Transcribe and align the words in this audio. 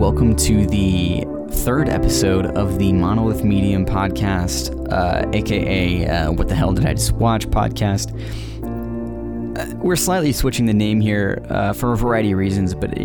welcome 0.00 0.34
to 0.34 0.64
the 0.64 1.26
third 1.50 1.86
episode 1.90 2.46
of 2.56 2.78
the 2.78 2.90
Monolith 2.90 3.44
Medium 3.44 3.84
podcast, 3.84 4.74
uh, 4.90 5.28
aka 5.34 6.06
uh, 6.06 6.32
What 6.32 6.48
the 6.48 6.54
Hell 6.54 6.72
Did 6.72 6.86
I 6.86 6.94
Just 6.94 7.12
Watch 7.12 7.46
podcast. 7.48 8.08
Uh, 9.58 9.76
we're 9.76 9.96
slightly 9.96 10.32
switching 10.32 10.64
the 10.64 10.72
name 10.72 11.02
here 11.02 11.44
uh, 11.50 11.74
for 11.74 11.92
a 11.92 11.98
variety 11.98 12.32
of 12.32 12.38
reasons, 12.38 12.74
but. 12.74 12.96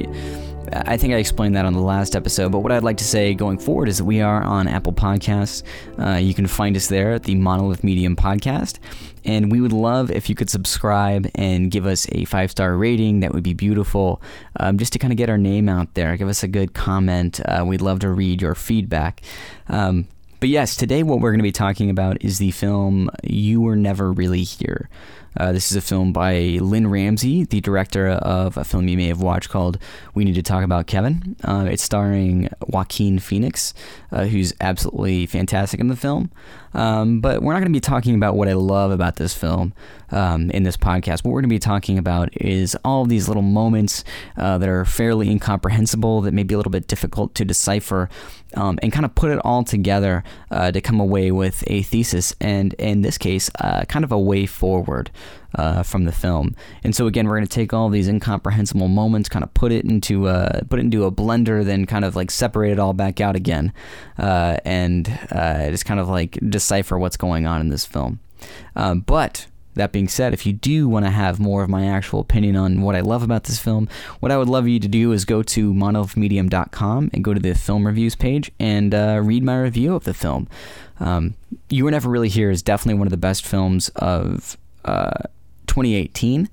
I 0.86 0.98
think 0.98 1.14
I 1.14 1.18
explained 1.18 1.56
that 1.56 1.66
on 1.66 1.74
the 1.74 1.80
last 1.80 2.16
episode, 2.16 2.52
but 2.52 2.60
what 2.60 2.72
I'd 2.72 2.84
like 2.84 2.98
to 2.98 3.04
say 3.04 3.34
going 3.34 3.58
forward 3.58 3.88
is 3.88 4.00
that 4.00 4.06
we 4.06 4.22
are 4.22 4.44
on 4.44 4.68
Apple 4.68 4.94
Podcasts. 4.94 5.64
Uh, 5.98 6.18
you 6.18 6.34
can 6.34 6.48
find 6.48 6.76
us 6.76 6.88
there 6.88 7.14
at 7.14 7.24
the 7.24 7.36
Monolith 7.36 7.84
Medium 7.84 8.16
Podcast. 8.16 8.80
And 9.24 9.52
we 9.52 9.62
would 9.62 9.74
love 9.74 10.12
if 10.12 10.30
you 10.30 10.36
could 10.36 10.50
subscribe 10.50 11.30
and 11.34 11.72
give 11.72 11.86
us 11.86 12.08
a 12.12 12.26
five 12.26 12.52
star 12.52 12.78
rating. 12.78 13.22
That 13.22 13.34
would 13.34 13.44
be 13.44 13.54
beautiful. 13.54 14.22
Um, 14.60 14.78
just 14.78 14.94
to 14.94 15.00
kind 15.00 15.12
of 15.14 15.18
get 15.18 15.30
our 15.30 15.38
name 15.38 15.68
out 15.68 15.94
there. 15.96 16.16
Give 16.18 16.28
us 16.28 16.44
a 16.44 16.48
good 16.48 16.74
comment. 16.74 17.40
Uh, 17.46 17.64
we'd 17.66 17.82
love 17.82 18.00
to 18.00 18.10
read 18.10 18.42
your 18.42 18.56
feedback. 18.56 19.22
Um, 19.68 20.08
but 20.40 20.50
yes, 20.50 20.76
today 20.76 21.02
what 21.02 21.22
we're 21.22 21.32
going 21.32 21.40
to 21.40 21.44
be 21.44 21.52
talking 21.52 21.90
about 21.90 22.24
is 22.24 22.38
the 22.38 22.52
film 22.52 23.10
You 23.24 23.62
Were 23.62 23.76
Never 23.76 24.12
Really 24.12 24.44
Here. 24.44 24.90
Uh, 25.38 25.52
this 25.52 25.70
is 25.70 25.78
a 25.78 25.82
film 25.82 26.14
by 26.14 26.58
Lynne 26.62 26.88
Ramsay, 26.88 27.44
the 27.46 27.60
director 27.62 28.08
of 28.08 28.58
a 28.58 28.64
film 28.64 28.88
you 28.88 28.98
may 28.98 29.08
have 29.08 29.22
watched 29.22 29.50
called 29.50 29.78
We 30.14 30.24
Need 30.24 30.36
to 30.36 30.44
Talk 30.44 30.64
About 30.64 30.88
Kevin. 30.88 31.36
Uh, 31.44 31.68
it's 31.70 31.84
starring 31.84 32.50
Joaquin 32.68 33.20
Phoenix, 33.20 33.74
uh, 34.12 34.26
who's 34.26 34.54
absolutely 34.62 35.26
fantastic 35.26 35.80
in 35.80 35.88
the 35.88 35.96
film. 35.96 36.32
Um, 36.74 37.22
but 37.22 37.42
we're 37.42 37.54
not 37.54 37.60
going 37.60 37.72
to 37.72 37.78
be 37.78 37.82
talking 37.82 38.16
about 38.16 38.36
what 38.36 38.50
I 38.50 38.54
love 38.54 38.92
about 38.92 39.16
this 39.16 39.34
film 39.34 39.74
um, 40.12 40.52
in 40.52 40.64
this 40.64 40.78
podcast. 40.78 41.24
What 41.24 41.32
we're 41.32 41.42
going 41.42 41.50
to 41.50 41.56
be 41.56 41.60
talking 41.60 41.98
about 41.98 42.30
is 42.42 42.78
all 42.84 43.04
of 43.04 43.10
these 43.10 43.28
little 43.28 43.44
moments 43.44 44.04
uh, 44.38 44.58
that 44.58 44.68
are 44.68 44.84
fairly 44.84 45.30
incomprehensible, 45.30 46.22
that 46.22 46.34
may 46.34 46.44
be 46.44 46.54
a 46.54 46.58
little 46.58 46.72
bit 46.72 46.88
difficult 46.88 47.34
to 47.36 47.46
decipher, 47.46 48.10
um, 48.56 48.80
and 48.82 48.92
kind 48.92 49.06
of 49.06 49.14
put 49.16 49.32
it 49.32 49.40
all 49.40 49.64
together 49.64 50.24
uh, 50.52 50.72
to 50.72 50.82
come 50.82 51.00
away 51.00 51.32
with 51.32 51.64
a 51.68 51.84
thesis, 51.84 52.36
and 52.40 52.74
in 52.76 53.02
this 53.02 53.18
case, 53.18 53.50
uh, 53.60 53.86
kind 53.86 54.04
of 54.04 54.12
a 54.12 54.20
way 54.20 54.46
forward 54.46 55.12
uh, 55.56 55.84
from 55.84 56.06
the 56.06 56.12
film. 56.12 56.56
And 56.84 56.96
so 56.96 57.08
again, 57.08 57.28
we're 57.28 57.38
going 57.38 57.48
to 57.48 57.54
take 57.54 57.74
all 57.74 57.90
these 57.90 58.08
incomprehensible 58.08 58.88
moments, 58.88 59.30
kind 59.30 59.44
of 59.44 59.54
put 59.54 59.72
it 59.72 59.86
into 59.86 60.28
a, 60.28 60.62
put 60.70 60.80
it 60.80 60.84
into 60.84 61.06
a 61.06 61.12
blender, 61.12 61.64
then 61.64 61.86
kind 61.86 62.06
of 62.06 62.16
like 62.16 62.32
separate 62.32 62.72
it 62.72 62.80
all 62.80 62.94
back 62.94 63.22
out 63.22 63.36
again, 63.36 63.74
uh, 64.18 64.58
and 64.66 65.08
uh, 65.32 65.70
just 65.70 65.86
kind 65.86 66.00
of 66.00 66.10
like 66.10 66.38
decipher 66.50 66.98
what's 66.98 67.18
going 67.18 67.46
on 67.46 67.62
in 67.62 67.70
this 67.70 67.86
film. 67.86 68.20
Um, 68.76 69.00
but 69.02 69.48
that 69.76 69.92
being 69.92 70.08
said, 70.08 70.34
if 70.34 70.46
you 70.46 70.54
do 70.54 70.90
want 70.90 71.06
to 71.06 71.12
have 71.12 71.40
more 71.40 71.64
of 71.64 71.70
my 71.70 71.86
actual 71.86 72.20
opinion 72.20 72.56
on 72.56 72.82
what 72.82 72.96
I 72.96 73.02
love 73.02 73.24
about 73.24 73.44
this 73.46 73.60
film, 73.60 73.88
what 74.20 74.32
I 74.32 74.38
would 74.38 74.50
love 74.50 74.68
you 74.68 74.80
to 74.80 74.88
do 74.88 75.12
is 75.12 75.26
go 75.26 75.44
to 75.44 75.74
monolithmedium.com 75.74 77.12
and 77.14 77.24
go 77.24 77.34
to 77.34 77.40
the 77.40 77.54
film 77.54 77.86
reviews 77.86 78.16
page 78.16 78.52
and 78.60 78.94
uh, 78.94 79.22
read 79.24 79.44
my 79.44 79.60
review 79.60 79.96
of 79.96 80.06
the 80.06 80.14
film. 80.14 80.48
Um, 81.00 81.36
you 81.70 81.84
Were 81.84 81.92
Never 81.92 82.10
Really 82.10 82.30
Here 82.30 82.50
is 82.50 82.62
definitely 82.62 82.98
one 82.98 83.08
of 83.08 83.12
the 83.12 83.18
best 83.18 83.46
films 83.46 83.90
of 83.96 84.58
uh, 84.86 85.24
2018. 85.68 86.50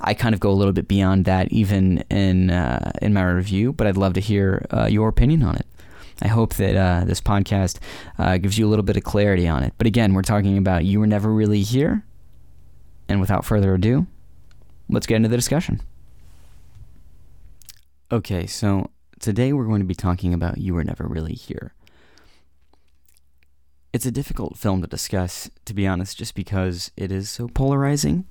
I 0.00 0.12
kind 0.12 0.34
of 0.34 0.40
go 0.40 0.50
a 0.50 0.52
little 0.52 0.72
bit 0.72 0.86
beyond 0.86 1.24
that 1.24 1.50
even 1.50 2.04
in 2.10 2.50
uh, 2.50 2.92
in 3.00 3.14
my 3.14 3.22
review, 3.22 3.72
but 3.72 3.86
I'd 3.86 3.96
love 3.96 4.12
to 4.14 4.20
hear 4.20 4.66
uh, 4.70 4.86
your 4.86 5.08
opinion 5.08 5.42
on 5.42 5.56
it. 5.56 5.66
I 6.20 6.28
hope 6.28 6.54
that 6.54 6.76
uh, 6.76 7.04
this 7.04 7.20
podcast 7.20 7.78
uh, 8.18 8.36
gives 8.36 8.58
you 8.58 8.66
a 8.66 8.70
little 8.70 8.84
bit 8.84 8.96
of 8.96 9.04
clarity 9.04 9.48
on 9.48 9.62
it. 9.62 9.72
But 9.78 9.86
again, 9.86 10.14
we're 10.14 10.22
talking 10.22 10.58
about 10.58 10.84
You 10.84 11.00
Were 11.00 11.06
Never 11.06 11.30
Really 11.30 11.62
Here. 11.62 12.04
And 13.08 13.20
without 13.20 13.44
further 13.44 13.74
ado, 13.74 14.06
let's 14.88 15.06
get 15.06 15.16
into 15.16 15.28
the 15.28 15.36
discussion. 15.36 15.80
Okay, 18.10 18.46
so 18.46 18.90
today 19.18 19.52
we're 19.52 19.66
going 19.66 19.80
to 19.80 19.86
be 19.86 19.94
talking 19.94 20.32
about 20.32 20.58
You 20.58 20.74
Were 20.74 20.84
Never 20.84 21.06
Really 21.06 21.34
Here. 21.34 21.74
It's 23.92 24.06
a 24.06 24.10
difficult 24.10 24.58
film 24.58 24.80
to 24.82 24.86
discuss, 24.86 25.50
to 25.66 25.74
be 25.74 25.86
honest, 25.86 26.18
just 26.18 26.34
because 26.34 26.90
it 26.96 27.12
is 27.12 27.30
so 27.30 27.48
polarizing. 27.48 28.26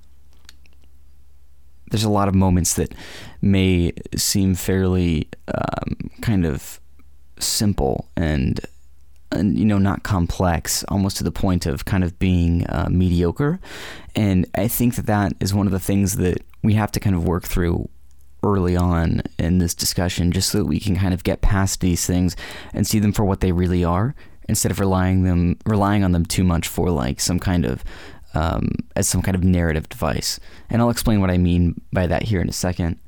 There's 1.89 2.03
a 2.03 2.09
lot 2.09 2.27
of 2.27 2.35
moments 2.35 2.73
that 2.73 2.93
may 3.41 3.93
seem 4.15 4.55
fairly 4.55 5.29
um, 5.47 6.09
kind 6.21 6.45
of 6.45 6.79
simple 7.39 8.09
and, 8.17 8.59
you 9.41 9.65
know 9.65 9.77
not 9.77 10.03
complex, 10.03 10.83
almost 10.85 11.17
to 11.17 11.23
the 11.23 11.31
point 11.31 11.65
of 11.65 11.85
kind 11.85 12.03
of 12.03 12.17
being 12.19 12.65
uh, 12.67 12.87
mediocre. 12.89 13.59
And 14.15 14.45
I 14.55 14.67
think 14.67 14.95
that 14.95 15.05
that 15.07 15.33
is 15.39 15.53
one 15.53 15.67
of 15.67 15.71
the 15.71 15.79
things 15.79 16.17
that 16.17 16.43
we 16.61 16.73
have 16.73 16.91
to 16.91 16.99
kind 16.99 17.15
of 17.15 17.25
work 17.25 17.43
through 17.43 17.89
early 18.43 18.75
on 18.75 19.21
in 19.39 19.57
this 19.57 19.73
discussion, 19.73 20.31
just 20.31 20.49
so 20.49 20.57
that 20.59 20.65
we 20.65 20.79
can 20.79 20.95
kind 20.95 21.13
of 21.13 21.23
get 21.23 21.41
past 21.41 21.81
these 21.81 22.05
things 22.05 22.35
and 22.73 22.85
see 22.85 22.99
them 22.99 23.13
for 23.13 23.23
what 23.23 23.39
they 23.39 23.51
really 23.51 23.83
are, 23.83 24.15
instead 24.49 24.71
of 24.71 24.79
relying 24.79 25.23
them 25.23 25.57
relying 25.65 26.03
on 26.03 26.11
them 26.11 26.25
too 26.25 26.43
much 26.43 26.67
for 26.67 26.89
like 26.89 27.19
some 27.19 27.39
kind 27.39 27.65
of 27.65 27.83
um, 28.33 28.69
as 28.95 29.07
some 29.07 29.21
kind 29.21 29.35
of 29.35 29.43
narrative 29.43 29.87
device. 29.89 30.39
And 30.69 30.81
I'll 30.81 30.89
explain 30.89 31.21
what 31.21 31.29
I 31.31 31.37
mean 31.37 31.79
by 31.91 32.07
that 32.07 32.23
here 32.23 32.41
in 32.41 32.49
a 32.49 32.53
second. 32.53 32.99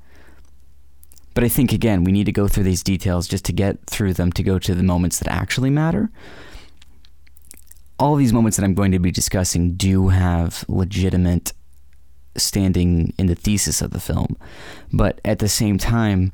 But 1.36 1.44
I 1.44 1.50
think, 1.50 1.72
again, 1.72 2.04
we 2.04 2.12
need 2.12 2.24
to 2.26 2.32
go 2.32 2.48
through 2.48 2.64
these 2.64 2.82
details 2.82 3.28
just 3.28 3.46
to 3.46 3.54
get 3.54 3.86
through 3.86 4.14
them 4.14 4.32
to 4.32 4.42
go 4.42 4.58
to 4.58 4.74
the 4.74 4.82
moments 4.82 5.20
that 5.20 5.28
actually 5.28 5.70
matter. 5.70 6.10
All 8.00 8.16
these 8.16 8.34
moments 8.34 8.58
that 8.58 8.64
I'm 8.64 8.74
going 8.74 8.94
to 8.94 9.00
be 9.00 9.12
discussing 9.12 9.76
do 9.76 10.08
have 10.08 10.66
legitimate 10.68 11.54
standing 12.38 13.14
in 13.18 13.28
the 13.28 13.36
thesis 13.36 13.82
of 13.82 13.92
the 13.92 14.00
film, 14.00 14.38
but 14.92 15.22
at 15.24 15.40
the 15.40 15.48
same 15.48 15.78
time, 15.78 16.32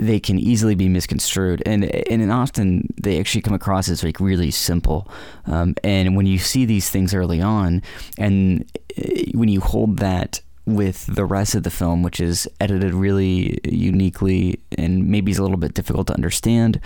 they 0.00 0.20
can 0.20 0.38
easily 0.38 0.74
be 0.74 0.88
misconstrued, 0.88 1.62
and 1.66 1.84
and 1.84 2.30
often 2.30 2.88
they 3.02 3.18
actually 3.18 3.40
come 3.40 3.54
across 3.54 3.88
as 3.88 4.04
like 4.04 4.20
really 4.20 4.50
simple. 4.50 5.08
Um, 5.46 5.74
and 5.82 6.14
when 6.14 6.26
you 6.26 6.38
see 6.38 6.64
these 6.64 6.88
things 6.88 7.14
early 7.14 7.40
on, 7.40 7.82
and 8.18 8.64
eh, 8.96 9.24
when 9.32 9.48
you 9.48 9.60
hold 9.60 9.98
that 9.98 10.40
with 10.64 11.06
the 11.06 11.24
rest 11.24 11.54
of 11.54 11.62
the 11.62 11.70
film, 11.70 12.02
which 12.02 12.20
is 12.20 12.48
edited 12.60 12.94
really 12.94 13.58
uniquely 13.64 14.60
and 14.78 15.08
maybe 15.08 15.32
is 15.32 15.38
a 15.38 15.42
little 15.42 15.56
bit 15.56 15.74
difficult 15.74 16.06
to 16.06 16.14
understand, 16.14 16.80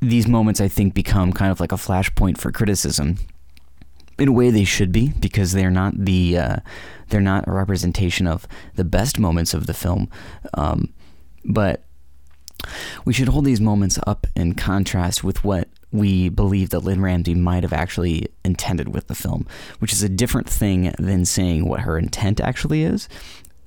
these 0.00 0.26
moments 0.26 0.60
I 0.60 0.68
think 0.68 0.94
become 0.94 1.32
kind 1.32 1.50
of 1.50 1.60
like 1.60 1.72
a 1.72 1.76
flashpoint 1.76 2.38
for 2.38 2.52
criticism. 2.52 3.16
In 4.18 4.28
a 4.28 4.32
way, 4.32 4.50
they 4.50 4.64
should 4.64 4.92
be 4.92 5.12
because 5.20 5.52
they're 5.52 5.70
not 5.70 5.92
the 5.96 6.38
uh, 6.38 6.56
they're 7.08 7.20
not 7.20 7.46
a 7.46 7.52
representation 7.52 8.26
of 8.26 8.46
the 8.74 8.84
best 8.84 9.18
moments 9.18 9.52
of 9.52 9.66
the 9.66 9.74
film, 9.74 10.08
um, 10.54 10.92
but 11.44 11.84
we 13.04 13.12
should 13.12 13.28
hold 13.28 13.44
these 13.44 13.60
moments 13.60 13.98
up 14.06 14.26
in 14.34 14.54
contrast 14.54 15.22
with 15.22 15.44
what 15.44 15.68
we 15.92 16.28
believe 16.28 16.70
that 16.70 16.80
Lynne 16.80 17.00
Ramsay 17.00 17.34
might 17.34 17.62
have 17.62 17.72
actually 17.72 18.28
intended 18.44 18.94
with 18.94 19.06
the 19.06 19.14
film, 19.14 19.46
which 19.78 19.92
is 19.92 20.02
a 20.02 20.08
different 20.08 20.48
thing 20.48 20.92
than 20.98 21.24
saying 21.24 21.66
what 21.66 21.80
her 21.80 21.98
intent 21.98 22.40
actually 22.40 22.82
is. 22.82 23.08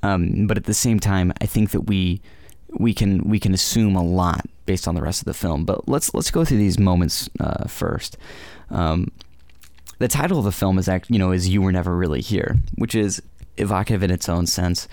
Um, 0.03 0.47
but 0.47 0.57
at 0.57 0.65
the 0.65 0.73
same 0.73 0.99
time, 0.99 1.33
I 1.41 1.45
think 1.45 1.71
that 1.71 1.81
we 1.81 2.21
we 2.77 2.93
can 2.93 3.27
we 3.27 3.39
can 3.39 3.53
assume 3.53 3.95
a 3.95 4.03
lot 4.03 4.45
based 4.65 4.87
on 4.87 4.95
the 4.95 5.01
rest 5.01 5.21
of 5.21 5.25
the 5.25 5.33
film. 5.33 5.65
But 5.65 5.87
let's 5.89 6.13
let's 6.13 6.31
go 6.31 6.45
through 6.45 6.57
these 6.57 6.79
moments 6.79 7.29
uh, 7.39 7.67
first. 7.67 8.17
Um, 8.69 9.11
the 9.97 10.07
title 10.07 10.39
of 10.39 10.45
the 10.45 10.51
film 10.51 10.77
is 10.77 10.87
act, 10.87 11.09
you 11.09 11.19
know 11.19 11.31
is 11.31 11.49
"You 11.49 11.61
Were 11.61 11.71
Never 11.71 11.95
Really 11.95 12.21
Here," 12.21 12.57
which 12.75 12.95
is 12.95 13.21
evocative 13.57 14.03
in 14.03 14.11
its 14.11 14.29
own 14.29 14.45
sense. 14.45 14.87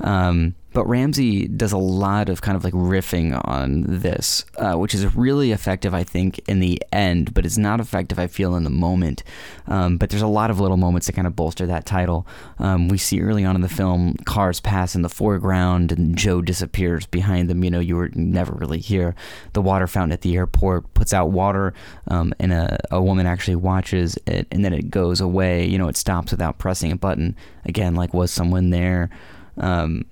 Um, 0.00 0.54
but 0.72 0.86
Ramsay 0.86 1.48
does 1.48 1.72
a 1.72 1.78
lot 1.78 2.28
of 2.28 2.40
kind 2.40 2.56
of 2.56 2.64
like 2.64 2.72
riffing 2.72 3.40
on 3.46 3.84
this, 3.86 4.44
uh, 4.56 4.74
which 4.74 4.94
is 4.94 5.14
really 5.14 5.52
effective, 5.52 5.94
I 5.94 6.04
think, 6.04 6.40
in 6.48 6.60
the 6.60 6.82
end, 6.92 7.34
but 7.34 7.44
it's 7.44 7.58
not 7.58 7.80
effective, 7.80 8.18
I 8.18 8.26
feel, 8.26 8.54
in 8.54 8.64
the 8.64 8.70
moment. 8.70 9.22
Um, 9.66 9.98
but 9.98 10.10
there's 10.10 10.22
a 10.22 10.26
lot 10.26 10.50
of 10.50 10.60
little 10.60 10.76
moments 10.76 11.06
that 11.06 11.14
kind 11.14 11.26
of 11.26 11.36
bolster 11.36 11.66
that 11.66 11.86
title. 11.86 12.26
Um, 12.58 12.88
we 12.88 12.98
see 12.98 13.20
early 13.20 13.44
on 13.44 13.54
in 13.54 13.62
the 13.62 13.68
film 13.68 14.14
cars 14.24 14.60
pass 14.60 14.94
in 14.94 15.02
the 15.02 15.08
foreground 15.08 15.92
and 15.92 16.16
Joe 16.16 16.42
disappears 16.42 17.06
behind 17.06 17.48
them. 17.48 17.62
You 17.64 17.70
know, 17.70 17.80
you 17.80 17.96
were 17.96 18.10
never 18.14 18.52
really 18.52 18.80
here. 18.80 19.14
The 19.52 19.62
water 19.62 19.86
fountain 19.86 20.12
at 20.12 20.22
the 20.22 20.36
airport 20.36 20.92
puts 20.94 21.12
out 21.12 21.30
water, 21.30 21.74
um, 22.08 22.32
and 22.38 22.52
a, 22.52 22.78
a 22.90 23.02
woman 23.02 23.26
actually 23.26 23.56
watches 23.56 24.18
it, 24.26 24.46
and 24.50 24.64
then 24.64 24.72
it 24.72 24.90
goes 24.90 25.20
away. 25.20 25.66
You 25.66 25.78
know, 25.78 25.88
it 25.88 25.96
stops 25.96 26.32
without 26.32 26.58
pressing 26.58 26.92
a 26.92 26.96
button. 26.96 27.36
Again, 27.64 27.94
like, 27.94 28.14
was 28.14 28.30
someone 28.30 28.70
there? 28.70 29.10
Um, 29.58 30.06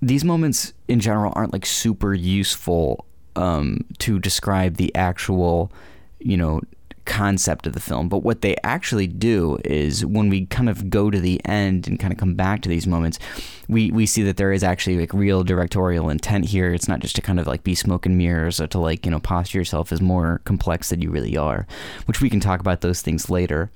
these 0.00 0.24
moments 0.24 0.72
in 0.86 1.00
general 1.00 1.32
aren't 1.36 1.52
like 1.52 1.66
super 1.66 2.14
useful 2.14 3.04
um, 3.36 3.84
to 3.98 4.18
describe 4.18 4.76
the 4.76 4.94
actual, 4.94 5.72
you 6.18 6.36
know, 6.36 6.60
concept 7.04 7.66
of 7.66 7.72
the 7.72 7.80
film. 7.80 8.08
But 8.08 8.18
what 8.18 8.42
they 8.42 8.54
actually 8.62 9.06
do 9.06 9.58
is 9.64 10.04
when 10.04 10.28
we 10.28 10.44
kind 10.46 10.68
of 10.68 10.90
go 10.90 11.10
to 11.10 11.18
the 11.18 11.40
end 11.46 11.88
and 11.88 11.98
kind 11.98 12.12
of 12.12 12.18
come 12.18 12.34
back 12.34 12.60
to 12.62 12.68
these 12.68 12.86
moments, 12.86 13.18
we, 13.66 13.90
we 13.90 14.04
see 14.04 14.22
that 14.24 14.36
there 14.36 14.52
is 14.52 14.62
actually 14.62 14.98
like 14.98 15.14
real 15.14 15.42
directorial 15.42 16.10
intent 16.10 16.44
here. 16.44 16.74
It's 16.74 16.86
not 16.86 17.00
just 17.00 17.16
to 17.16 17.22
kind 17.22 17.40
of 17.40 17.46
like 17.46 17.64
be 17.64 17.74
smoke 17.74 18.04
and 18.04 18.18
mirrors 18.18 18.60
or 18.60 18.66
to 18.68 18.78
like, 18.78 19.06
you 19.06 19.10
know, 19.10 19.20
posture 19.20 19.58
yourself 19.58 19.90
as 19.90 20.02
more 20.02 20.42
complex 20.44 20.90
than 20.90 21.00
you 21.00 21.10
really 21.10 21.36
are, 21.36 21.66
which 22.04 22.20
we 22.20 22.28
can 22.28 22.40
talk 22.40 22.60
about 22.60 22.82
those 22.82 23.00
things 23.00 23.30
later. 23.30 23.70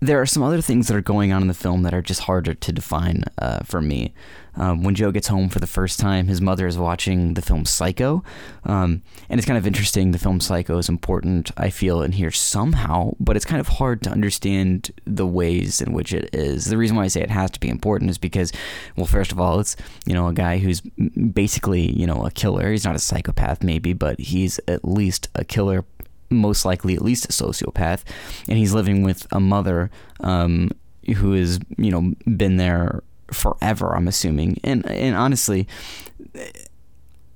There 0.00 0.20
are 0.20 0.26
some 0.26 0.42
other 0.42 0.60
things 0.60 0.88
that 0.88 0.96
are 0.96 1.02
going 1.02 1.32
on 1.32 1.42
in 1.42 1.48
the 1.48 1.54
film 1.54 1.82
that 1.82 1.94
are 1.94 2.02
just 2.02 2.22
harder 2.22 2.54
to 2.54 2.72
define 2.72 3.24
uh, 3.38 3.60
for 3.60 3.80
me. 3.80 4.12
Um, 4.58 4.82
when 4.82 4.94
Joe 4.94 5.10
gets 5.10 5.28
home 5.28 5.48
for 5.48 5.58
the 5.58 5.66
first 5.66 6.00
time, 6.00 6.28
his 6.28 6.40
mother 6.40 6.66
is 6.66 6.78
watching 6.78 7.34
the 7.34 7.42
film 7.42 7.66
Psycho. 7.66 8.24
Um, 8.64 9.02
and 9.28 9.38
it's 9.38 9.46
kind 9.46 9.58
of 9.58 9.66
interesting. 9.66 10.12
The 10.12 10.18
film 10.18 10.40
Psycho 10.40 10.78
is 10.78 10.88
important, 10.88 11.50
I 11.56 11.68
feel, 11.68 12.02
in 12.02 12.12
here 12.12 12.30
somehow, 12.30 13.12
but 13.20 13.36
it's 13.36 13.44
kind 13.44 13.60
of 13.60 13.68
hard 13.68 14.02
to 14.02 14.10
understand 14.10 14.92
the 15.04 15.26
ways 15.26 15.82
in 15.82 15.92
which 15.92 16.12
it 16.12 16.30
is. 16.32 16.66
The 16.66 16.78
reason 16.78 16.96
why 16.96 17.04
I 17.04 17.08
say 17.08 17.20
it 17.20 17.30
has 17.30 17.50
to 17.52 17.60
be 17.60 17.68
important 17.68 18.10
is 18.10 18.18
because, 18.18 18.50
well, 18.96 19.06
first 19.06 19.30
of 19.30 19.38
all, 19.38 19.60
it's, 19.60 19.76
you 20.06 20.14
know, 20.14 20.26
a 20.26 20.32
guy 20.32 20.58
who's 20.58 20.80
basically, 20.80 21.92
you 21.92 22.06
know, 22.06 22.24
a 22.24 22.30
killer. 22.30 22.70
He's 22.70 22.84
not 22.84 22.96
a 22.96 23.00
psychopath, 23.00 23.62
maybe, 23.62 23.92
but 23.92 24.18
he's 24.18 24.58
at 24.68 24.86
least 24.86 25.28
a 25.34 25.44
killer 25.44 25.84
most 26.30 26.64
likely 26.64 26.94
at 26.94 27.02
least 27.02 27.26
a 27.26 27.28
sociopath, 27.28 28.02
and 28.48 28.58
he's 28.58 28.72
living 28.72 29.02
with 29.02 29.26
a 29.32 29.40
mother 29.40 29.90
um, 30.20 30.70
who 31.16 31.32
has 31.32 31.58
you 31.76 31.90
know 31.90 32.14
been 32.36 32.56
there 32.56 33.02
forever. 33.28 33.94
I'm 33.94 34.08
assuming, 34.08 34.60
and 34.64 34.88
and 34.88 35.16
honestly. 35.16 35.66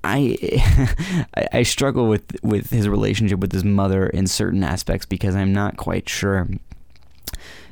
I 0.02 1.26
I 1.52 1.62
struggle 1.62 2.08
with 2.08 2.42
with 2.42 2.70
his 2.70 2.88
relationship 2.88 3.38
with 3.38 3.52
his 3.52 3.64
mother 3.64 4.06
in 4.06 4.26
certain 4.26 4.64
aspects 4.64 5.04
because 5.04 5.34
I'm 5.34 5.52
not 5.52 5.76
quite 5.76 6.08
sure 6.08 6.48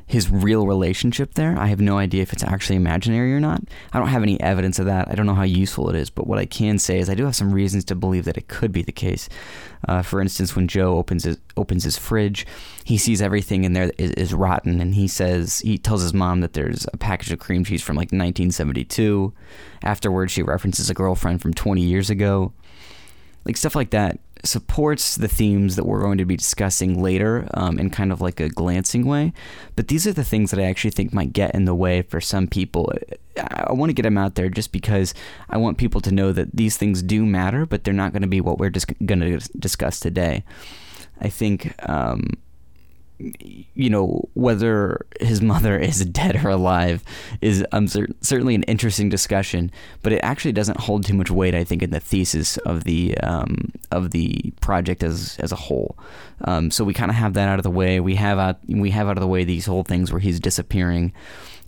his 0.09 0.31
real 0.31 0.67
relationship 0.67 1.35
there. 1.35 1.55
I 1.59 1.67
have 1.67 1.83
no 1.83 1.99
idea 1.99 2.23
if 2.23 2.33
it's 2.33 2.43
actually 2.43 2.77
imaginary 2.77 3.35
or 3.35 3.41
not. 3.41 3.63
I 3.93 3.99
don't 3.99 4.09
have 4.09 4.23
any 4.23 4.41
evidence 4.41 4.79
of 4.79 4.87
that. 4.87 5.07
I 5.09 5.15
don't 5.15 5.27
know 5.27 5.35
how 5.35 5.43
useful 5.43 5.91
it 5.91 5.97
is, 5.97 6.09
but 6.09 6.27
what 6.27 6.39
I 6.39 6.47
can 6.47 6.79
say 6.79 6.99
is 6.99 7.11
I 7.11 7.15
do 7.15 7.27
have 7.27 7.37
some 7.37 7.53
reasons 7.53 7.85
to 7.85 7.95
believe 7.95 8.25
that 8.25 8.39
it 8.39 8.49
could 8.49 8.73
be 8.73 8.83
the 8.83 8.91
case. 8.91 9.29
Uh, 9.87 10.01
for 10.01 10.23
instance, 10.23 10.57
when 10.57 10.67
Joe 10.67 10.97
opens 10.97 11.25
his 11.25 11.37
opens 11.59 11.85
his 11.85 11.99
fridge, 11.99 12.47
he 12.85 12.97
sees 12.97 13.21
everything 13.21 13.65
in 13.65 13.75
there 13.75 13.93
is, 13.99 14.13
is 14.13 14.33
rotten, 14.33 14.81
and 14.81 14.95
he 14.95 15.07
says 15.07 15.59
he 15.59 15.77
tells 15.77 16.01
his 16.01 16.15
mom 16.15 16.41
that 16.41 16.55
there's 16.55 16.87
a 16.95 16.97
package 16.97 17.31
of 17.31 17.39
cream 17.39 17.63
cheese 17.63 17.83
from 17.83 17.97
like 17.97 18.07
1972. 18.07 19.35
Afterwards, 19.83 20.33
she 20.33 20.43
references 20.43 20.89
a 20.89 20.95
girlfriend 20.95 21.43
from 21.43 21.53
20 21.53 21.83
years 21.83 22.09
ago, 22.09 22.55
like 23.45 23.59
stuff 23.59 23.77
like 23.77 23.91
that 23.91 24.19
supports 24.44 25.17
the 25.17 25.29
themes 25.29 25.76
that 25.76 25.85
we're 25.85 26.00
going 26.00 26.19
to 26.19 26.25
be 26.25 26.37
discussing 26.37 27.02
later 27.02 27.49
um, 27.55 27.79
in 27.79 27.90
kind 27.90 28.12
of 28.12 28.20
like 28.20 28.40
a 28.40 28.49
glancing 28.49 29.06
way. 29.06 29.32
But 29.76 29.88
these 29.88 30.06
are 30.06 30.12
the 30.12 30.25
things 30.25 30.50
that 30.50 30.61
I 30.61 30.64
actually 30.64 30.90
think 30.90 31.12
might 31.12 31.32
get 31.32 31.55
in 31.55 31.64
the 31.64 31.75
way 31.75 32.02
for 32.02 32.20
some 32.20 32.46
people. 32.46 32.93
I 33.37 33.73
want 33.73 33.90
to 33.90 33.94
get 33.94 34.02
them 34.02 34.19
out 34.19 34.35
there 34.35 34.49
just 34.49 34.73
because 34.73 35.14
I 35.49 35.58
want 35.58 35.79
people 35.79 36.00
to 36.02 36.12
know 36.12 36.32
that 36.32 36.55
these 36.55 36.76
things 36.76 37.02
do 37.02 37.25
matter, 37.25 37.67
but 37.67 37.85
they're 37.85 37.94
not 37.94 38.12
going 38.12 38.23
to 38.23 38.29
be 38.29 38.40
what 38.40 38.58
we're 38.58 38.70
just 38.70 38.87
going 39.05 39.20
to 39.20 39.38
discuss 39.58 40.00
today. 40.00 40.44
I 41.20 41.29
think 41.29 41.75
um, 41.88 42.35
you 43.19 43.91
know 43.91 44.29
whether 44.35 45.06
his 45.20 45.41
mother 45.53 45.79
is 45.79 46.05
dead 46.06 46.44
or 46.44 46.50
alive 46.50 47.03
is 47.41 47.65
um, 47.73 47.88
certainly 47.88 48.55
an 48.55 48.62
interesting 48.65 49.09
discussion, 49.09 49.70
but 50.03 50.12
it 50.12 50.20
actually 50.23 50.53
doesn't 50.53 50.81
hold 50.81 51.05
too 51.05 51.15
much 51.15 51.31
weight. 51.31 51.55
I 51.55 51.65
think 51.65 51.82
in 51.82 51.91
the 51.91 52.00
thesis 52.00 52.56
of 52.59 52.85
the 52.85 53.17
um, 53.19 53.73
of 53.91 54.11
the 54.11 54.53
project 54.61 55.03
as 55.03 55.37
as 55.41 55.53
a 55.53 55.56
whole. 55.56 55.97
Um, 56.43 56.70
so 56.70 56.85
we 56.85 56.94
kind 56.94 57.11
of 57.11 57.17
have 57.17 57.35
that 57.35 57.49
out 57.49 57.59
of 57.59 57.65
the 57.65 57.70
way. 57.70 58.00
We 58.00 58.15
have 58.15 58.38
out 58.38 58.59
we 58.69 58.91
have 58.91 59.09
out 59.09 59.17
of 59.17 59.21
the 59.21 59.29
way 59.29 59.44
these 59.44 59.67
whole 59.67 59.85
things 59.85 60.12
where 60.12 60.21
he's 60.21 60.38
disappearing, 60.38 61.12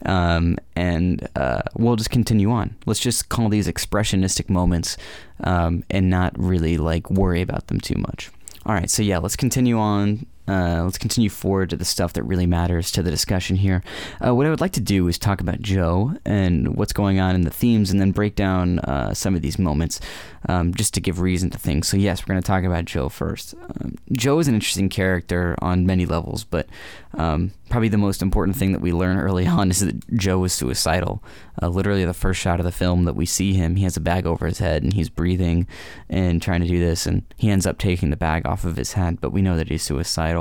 um, 0.06 0.58
and 0.76 1.28
uh, 1.36 1.62
we'll 1.76 1.96
just 1.96 2.10
continue 2.10 2.50
on. 2.50 2.76
Let's 2.86 3.00
just 3.00 3.28
call 3.28 3.48
these 3.48 3.66
expressionistic 3.66 4.48
moments, 4.48 4.96
um, 5.42 5.84
and 5.90 6.08
not 6.08 6.38
really 6.38 6.76
like 6.76 7.10
worry 7.10 7.42
about 7.42 7.66
them 7.66 7.80
too 7.80 7.96
much. 7.96 8.30
All 8.66 8.74
right, 8.74 8.90
so 8.90 9.02
yeah, 9.02 9.18
let's 9.18 9.36
continue 9.36 9.78
on 9.78 10.26
uh, 10.50 10.82
let's 10.82 10.98
continue 10.98 11.30
forward 11.30 11.70
to 11.70 11.76
the 11.76 11.84
stuff 11.84 12.12
that 12.14 12.24
really 12.24 12.46
matters 12.46 12.90
to 12.90 13.02
the 13.02 13.10
discussion 13.10 13.54
here. 13.54 13.84
Uh, 14.24 14.34
what 14.34 14.46
I 14.46 14.50
would 14.50 14.60
like 14.60 14.72
to 14.72 14.80
do 14.80 15.06
is 15.06 15.16
talk 15.16 15.40
about 15.40 15.62
Joe 15.62 16.14
and 16.24 16.76
what's 16.76 16.92
going 16.92 17.20
on 17.20 17.36
in 17.36 17.42
the 17.42 17.50
themes, 17.50 17.92
and 17.92 18.00
then 18.00 18.10
break 18.10 18.34
down 18.34 18.80
uh, 18.80 19.14
some 19.14 19.36
of 19.36 19.42
these 19.42 19.58
moments 19.60 20.00
um, 20.48 20.74
just 20.74 20.92
to 20.94 21.00
give 21.00 21.20
reason 21.20 21.50
to 21.50 21.58
things. 21.58 21.86
So, 21.86 21.96
yes, 21.96 22.22
we're 22.22 22.34
going 22.34 22.42
to 22.42 22.46
talk 22.46 22.64
about 22.64 22.86
Joe 22.86 23.08
first. 23.08 23.54
Um, 23.54 23.96
Joe 24.12 24.40
is 24.40 24.48
an 24.48 24.54
interesting 24.54 24.88
character 24.88 25.54
on 25.60 25.86
many 25.86 26.04
levels, 26.06 26.42
but 26.42 26.66
um, 27.14 27.52
probably 27.68 27.88
the 27.88 27.98
most 27.98 28.22
important 28.22 28.56
thing 28.56 28.72
that 28.72 28.80
we 28.80 28.92
learn 28.92 29.18
early 29.18 29.46
on 29.46 29.70
is 29.70 29.80
that 29.80 30.16
Joe 30.16 30.42
is 30.44 30.52
suicidal. 30.52 31.22
Uh, 31.62 31.68
literally, 31.68 32.04
the 32.04 32.14
first 32.14 32.40
shot 32.40 32.58
of 32.58 32.64
the 32.64 32.72
film 32.72 33.04
that 33.04 33.16
we 33.16 33.26
see 33.26 33.52
him, 33.52 33.76
he 33.76 33.84
has 33.84 33.96
a 33.96 34.00
bag 34.00 34.26
over 34.26 34.46
his 34.46 34.58
head 34.58 34.82
and 34.82 34.94
he's 34.94 35.10
breathing 35.10 35.66
and 36.08 36.40
trying 36.40 36.60
to 36.62 36.66
do 36.66 36.80
this, 36.80 37.06
and 37.06 37.22
he 37.36 37.50
ends 37.50 37.66
up 37.66 37.78
taking 37.78 38.10
the 38.10 38.16
bag 38.16 38.46
off 38.46 38.64
of 38.64 38.76
his 38.76 38.94
head, 38.94 39.20
but 39.20 39.32
we 39.32 39.42
know 39.42 39.56
that 39.56 39.68
he's 39.68 39.82
suicidal. 39.82 40.39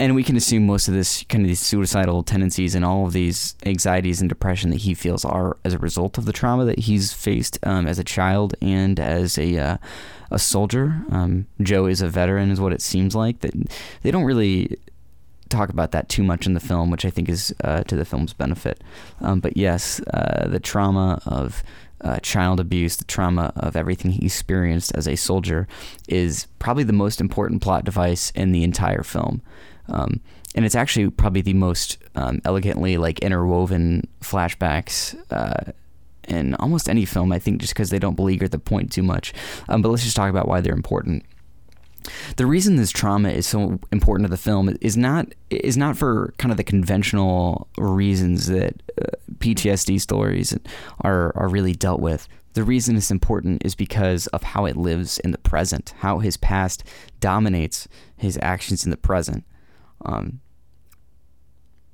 And 0.00 0.14
we 0.14 0.22
can 0.22 0.36
assume 0.36 0.64
most 0.64 0.86
of 0.86 0.94
this 0.94 1.24
kind 1.24 1.42
of 1.42 1.48
these 1.48 1.58
suicidal 1.58 2.22
tendencies 2.22 2.76
and 2.76 2.84
all 2.84 3.04
of 3.04 3.12
these 3.12 3.56
anxieties 3.66 4.20
and 4.20 4.28
depression 4.28 4.70
that 4.70 4.82
he 4.82 4.94
feels 4.94 5.24
are 5.24 5.56
as 5.64 5.74
a 5.74 5.78
result 5.78 6.18
of 6.18 6.24
the 6.24 6.32
trauma 6.32 6.64
that 6.66 6.78
he's 6.78 7.12
faced 7.12 7.58
um, 7.64 7.84
as 7.84 7.98
a 7.98 8.04
child 8.04 8.54
and 8.62 9.00
as 9.00 9.36
a 9.38 9.58
uh, 9.58 9.76
a 10.30 10.38
soldier. 10.38 11.02
Um, 11.10 11.46
Joe 11.60 11.86
is 11.86 12.00
a 12.00 12.08
veteran, 12.08 12.52
is 12.52 12.60
what 12.60 12.72
it 12.72 12.82
seems 12.82 13.16
like. 13.16 13.40
That 13.40 13.54
they 14.02 14.12
don't 14.12 14.24
really 14.24 14.78
talk 15.48 15.70
about 15.70 15.90
that 15.92 16.08
too 16.08 16.22
much 16.22 16.46
in 16.46 16.54
the 16.54 16.60
film, 16.60 16.90
which 16.90 17.04
I 17.04 17.10
think 17.10 17.28
is 17.28 17.54
uh, 17.64 17.82
to 17.84 17.96
the 17.96 18.04
film's 18.04 18.32
benefit. 18.32 18.82
Um, 19.20 19.40
but 19.40 19.56
yes, 19.56 20.00
uh, 20.12 20.46
the 20.46 20.60
trauma 20.60 21.20
of 21.26 21.62
uh, 22.00 22.18
child 22.20 22.60
abuse, 22.60 22.96
the 22.96 23.04
trauma 23.04 23.52
of 23.56 23.76
everything 23.76 24.12
he 24.12 24.26
experienced 24.26 24.94
as 24.94 25.08
a 25.08 25.16
soldier, 25.16 25.66
is 26.08 26.46
probably 26.58 26.84
the 26.84 26.92
most 26.92 27.20
important 27.20 27.62
plot 27.62 27.84
device 27.84 28.30
in 28.32 28.52
the 28.52 28.64
entire 28.64 29.02
film. 29.02 29.42
Um, 29.88 30.20
and 30.54 30.64
it's 30.64 30.74
actually 30.74 31.10
probably 31.10 31.42
the 31.42 31.54
most 31.54 31.98
um, 32.14 32.40
elegantly 32.44 32.96
like 32.96 33.20
interwoven 33.20 34.06
flashbacks 34.20 35.16
uh, 35.30 35.72
in 36.26 36.54
almost 36.56 36.88
any 36.88 37.04
film. 37.04 37.32
I 37.32 37.38
think 37.38 37.60
just 37.60 37.74
because 37.74 37.90
they 37.90 37.98
don't 37.98 38.16
beleaguer 38.16 38.48
the 38.48 38.58
point 38.58 38.92
too 38.92 39.02
much. 39.02 39.32
Um, 39.68 39.82
but 39.82 39.90
let's 39.90 40.04
just 40.04 40.16
talk 40.16 40.30
about 40.30 40.48
why 40.48 40.60
they're 40.60 40.74
important. 40.74 41.24
The 42.36 42.46
reason 42.46 42.76
this 42.76 42.90
trauma 42.90 43.30
is 43.30 43.46
so 43.46 43.78
important 43.92 44.26
to 44.26 44.30
the 44.30 44.36
film 44.36 44.76
is 44.80 44.96
not 44.96 45.34
is 45.50 45.76
not 45.76 45.96
for 45.96 46.32
kind 46.38 46.50
of 46.50 46.56
the 46.56 46.64
conventional 46.64 47.68
reasons 47.76 48.46
that 48.46 48.82
uh, 49.00 49.16
PTSD 49.38 50.00
stories 50.00 50.56
are 51.00 51.32
are 51.36 51.48
really 51.48 51.74
dealt 51.74 52.00
with. 52.00 52.28
The 52.54 52.64
reason 52.64 52.96
it's 52.96 53.10
important 53.10 53.64
is 53.64 53.74
because 53.74 54.26
of 54.28 54.42
how 54.42 54.64
it 54.64 54.76
lives 54.76 55.18
in 55.18 55.30
the 55.30 55.38
present, 55.38 55.94
how 55.98 56.18
his 56.18 56.36
past 56.36 56.82
dominates 57.20 57.86
his 58.16 58.38
actions 58.42 58.84
in 58.84 58.90
the 58.90 58.96
present. 58.96 59.44
Um, 60.04 60.40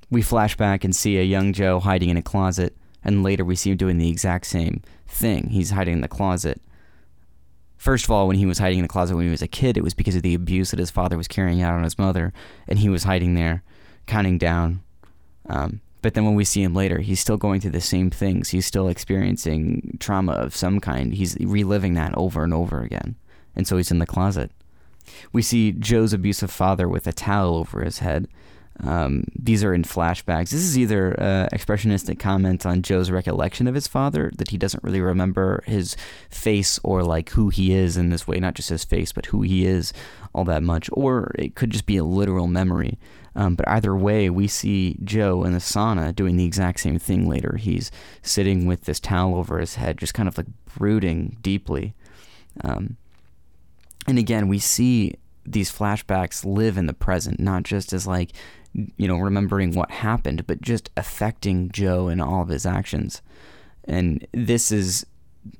we 0.09 0.21
flash 0.21 0.55
back 0.55 0.83
and 0.83 0.95
see 0.95 1.17
a 1.17 1.23
young 1.23 1.53
Joe 1.53 1.79
hiding 1.79 2.09
in 2.09 2.17
a 2.17 2.21
closet, 2.21 2.75
and 3.03 3.23
later 3.23 3.43
we 3.43 3.55
see 3.55 3.71
him 3.71 3.77
doing 3.77 3.97
the 3.97 4.09
exact 4.09 4.47
same 4.47 4.81
thing. 5.07 5.49
He's 5.49 5.71
hiding 5.71 5.95
in 5.95 6.01
the 6.01 6.07
closet 6.07 6.61
First 7.85 8.05
of 8.05 8.09
all, 8.09 8.27
when 8.27 8.37
he 8.37 8.47
was 8.47 8.57
hiding 8.57 8.79
in 8.79 8.83
the 8.83 8.89
closet 8.89 9.15
when 9.15 9.25
he 9.25 9.31
was 9.31 9.43
a 9.43 9.47
kid, 9.47 9.77
it 9.77 9.83
was 9.83 9.93
because 9.93 10.15
of 10.15 10.23
the 10.23 10.33
abuse 10.33 10.71
that 10.71 10.79
his 10.79 10.89
father 10.89 11.17
was 11.17 11.27
carrying 11.27 11.61
out 11.61 11.75
on 11.75 11.83
his 11.83 11.99
mother, 11.99 12.33
and 12.67 12.79
he 12.79 12.89
was 12.89 13.03
hiding 13.03 13.35
there, 13.35 13.61
counting 14.07 14.39
down. 14.39 14.81
Um, 15.47 15.81
but 16.05 16.13
then 16.13 16.23
when 16.23 16.35
we 16.35 16.45
see 16.45 16.61
him 16.61 16.75
later, 16.75 16.99
he's 16.99 17.19
still 17.19 17.35
going 17.35 17.59
through 17.59 17.71
the 17.71 17.81
same 17.81 18.11
things. 18.11 18.49
He's 18.49 18.67
still 18.67 18.89
experiencing 18.89 19.97
trauma 19.99 20.33
of 20.33 20.55
some 20.55 20.79
kind. 20.79 21.15
He's 21.15 21.35
reliving 21.39 21.95
that 21.95 22.15
over 22.15 22.43
and 22.43 22.53
over 22.53 22.83
again. 22.83 23.15
And 23.55 23.67
so 23.67 23.75
he's 23.75 23.89
in 23.89 23.97
the 23.97 24.05
closet. 24.05 24.51
We 25.33 25.41
see 25.41 25.71
Joe's 25.71 26.13
abusive 26.13 26.51
father 26.51 26.87
with 26.87 27.07
a 27.07 27.11
towel 27.11 27.55
over 27.55 27.83
his 27.83 27.97
head, 27.97 28.27
um, 28.81 29.25
these 29.37 29.63
are 29.63 29.73
in 29.73 29.83
flashbacks. 29.83 30.49
This 30.49 30.61
is 30.61 30.77
either 30.77 31.15
uh, 31.19 31.47
expressionistic 31.53 32.19
comment 32.19 32.65
on 32.65 32.81
Joe's 32.81 33.09
recollection 33.09 33.67
of 33.67 33.75
his 33.75 33.87
father 33.87 34.31
that 34.37 34.49
he 34.49 34.57
doesn't 34.57 34.83
really 34.83 34.99
remember 34.99 35.63
his 35.65 35.95
face 36.29 36.79
or 36.83 37.03
like 37.03 37.29
who 37.29 37.49
he 37.49 37.73
is 37.73 37.95
in 37.95 38.09
this 38.09 38.27
way, 38.27 38.39
not 38.39 38.53
just 38.53 38.69
his 38.69 38.83
face, 38.83 39.11
but 39.13 39.27
who 39.27 39.41
he 39.41 39.65
is 39.65 39.93
all 40.33 40.43
that 40.45 40.63
much, 40.63 40.89
or 40.91 41.31
it 41.35 41.55
could 41.55 41.69
just 41.69 41.85
be 41.85 41.97
a 41.97 42.03
literal 42.03 42.47
memory. 42.47 42.99
Um, 43.35 43.55
but 43.55 43.67
either 43.67 43.95
way, 43.95 44.29
we 44.29 44.47
see 44.47 44.97
Joe 45.03 45.43
in 45.43 45.51
the 45.51 45.59
sauna 45.59 46.15
doing 46.15 46.37
the 46.37 46.45
exact 46.45 46.79
same 46.79 46.97
thing 46.99 47.27
later. 47.27 47.57
He's 47.57 47.91
sitting 48.21 48.65
with 48.65 48.85
this 48.85 48.99
towel 48.99 49.35
over 49.35 49.59
his 49.59 49.75
head, 49.75 49.97
just 49.97 50.13
kind 50.13 50.29
of 50.29 50.37
like 50.37 50.47
brooding 50.77 51.37
deeply. 51.41 51.93
Um, 52.63 52.97
and 54.07 54.17
again, 54.17 54.47
we 54.47 54.59
see 54.59 55.15
these 55.45 55.71
flashbacks 55.71 56.45
live 56.45 56.77
in 56.77 56.85
the 56.85 56.93
present, 56.93 57.39
not 57.39 57.63
just 57.63 57.91
as 57.91 58.07
like 58.07 58.31
you 58.97 59.07
know, 59.07 59.17
remembering 59.17 59.73
what 59.73 59.89
happened, 59.89 60.45
but 60.47 60.61
just 60.61 60.89
affecting 60.97 61.69
Joe 61.71 62.07
and 62.07 62.21
all 62.21 62.41
of 62.41 62.49
his 62.49 62.65
actions. 62.65 63.21
And 63.85 64.27
this 64.33 64.71
is 64.71 65.05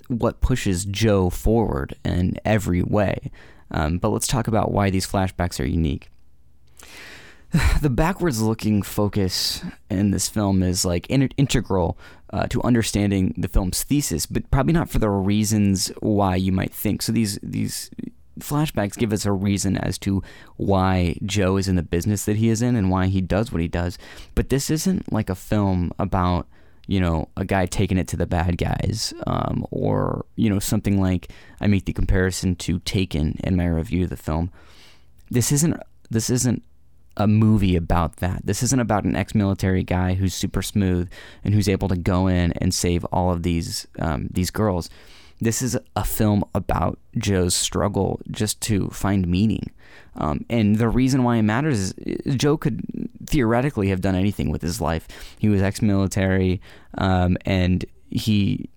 what 0.08 0.42
pushes 0.42 0.86
Joe 0.86 1.30
forward 1.30 1.96
in 2.04 2.38
every 2.44 2.82
way. 2.82 3.32
Um, 3.72 3.98
but 4.00 4.10
let's 4.10 4.28
talk 4.28 4.48
about 4.48 4.72
why 4.72 4.90
these 4.90 5.08
flashbacks 5.08 5.60
are 5.60 5.66
unique. 5.66 6.10
The 7.82 7.90
backwards 7.90 8.42
looking 8.42 8.82
focus 8.82 9.64
in 9.90 10.12
this 10.12 10.28
film 10.28 10.64
is 10.64 10.86
like 10.86 11.08
in- 11.08 11.30
integral 11.38 11.98
uh, 12.32 12.48
to 12.48 12.62
understanding 12.64 13.34
the 13.38 13.48
film's 13.48 13.84
thesis, 13.84 14.26
but 14.26 14.50
probably 14.52 14.74
not 14.74 14.90
for 14.90 15.00
the 15.00 15.10
reasons 15.10 15.92
why 16.00 16.36
you 16.36 16.52
might 16.52 16.74
think. 16.74 17.02
So 17.02 17.12
these 17.12 17.40
these 17.44 17.90
flashbacks 18.40 18.98
give 18.98 19.14
us 19.14 19.26
a 19.26 19.32
reason 19.32 19.78
as 19.78 19.98
to 20.00 20.22
why 20.58 21.18
Joe 21.24 21.56
is 21.56 21.70
in 21.70 21.78
the 21.78 21.84
business 21.84 22.26
that 22.26 22.36
he 22.36 22.50
is 22.50 22.62
in 22.62 22.76
and 22.76 22.90
why 22.90 23.08
he 23.08 23.22
does 23.22 23.52
what 23.52 23.62
he 23.62 23.68
does. 23.68 23.98
But 24.34 24.50
this 24.50 24.70
isn't 24.70 25.12
like 25.12 25.30
a 25.30 25.36
film 25.36 25.92
about 26.00 26.48
you 26.88 27.00
know 27.00 27.30
a 27.38 27.46
guy 27.46 27.66
taking 27.66 27.98
it 27.98 28.08
to 28.10 28.18
the 28.18 28.26
bad 28.26 28.58
guys, 28.58 29.14
um, 29.28 29.66
or 29.72 30.26
you 30.36 30.50
know 30.50 30.60
something 30.60 31.00
like 31.00 31.32
I 31.62 31.68
make 31.68 31.86
the 31.86 31.94
comparison 31.94 32.56
to 32.58 32.80
Taken 32.80 33.40
in 33.44 33.56
my 33.56 33.68
review 33.68 34.06
of 34.06 34.10
the 34.10 34.18
film. 34.18 34.52
This 35.30 35.52
isn't 35.52 35.80
this 36.10 36.30
isn't 36.30 36.64
a 37.18 37.28
movie 37.28 37.76
about 37.76 38.18
that. 38.18 38.46
This 38.46 38.64
isn't 38.64 38.80
about 38.80 39.04
an 39.06 39.16
ex-military 39.16 39.84
guy 39.84 40.16
who's 40.16 40.34
super 40.34 40.62
smooth 40.62 41.10
and 41.44 41.54
who's 41.54 41.70
able 41.70 41.88
to 41.88 41.96
go 41.96 42.28
in 42.28 42.52
and 42.54 42.74
save 42.74 43.06
all 43.06 43.32
of 43.32 43.44
these 43.44 43.88
um, 44.00 44.28
these 44.32 44.52
girls. 44.52 44.90
This 45.42 45.62
is 45.62 45.78
a 45.96 46.04
film 46.04 46.46
about 46.54 46.98
Joe's 47.18 47.56
struggle 47.56 48.22
just 48.32 48.62
to 48.62 48.90
find 48.90 49.28
meaning. 49.28 49.72
Um, 50.16 50.46
and 50.50 50.78
the 50.78 50.88
reason 50.88 51.24
why 51.24 51.38
it 51.38 51.42
matters 51.42 51.92
is 51.94 52.36
Joe 52.36 52.56
could 52.56 52.82
theoretically 53.26 53.90
have 53.90 54.00
done 54.00 54.16
anything 54.16 54.50
with 54.50 54.62
his 54.62 54.80
life. 54.80 55.08
He 55.38 55.50
was 55.50 55.62
ex 55.62 55.82
military 55.82 56.62
um, 56.98 57.38
and 57.46 57.84
he 58.10 58.70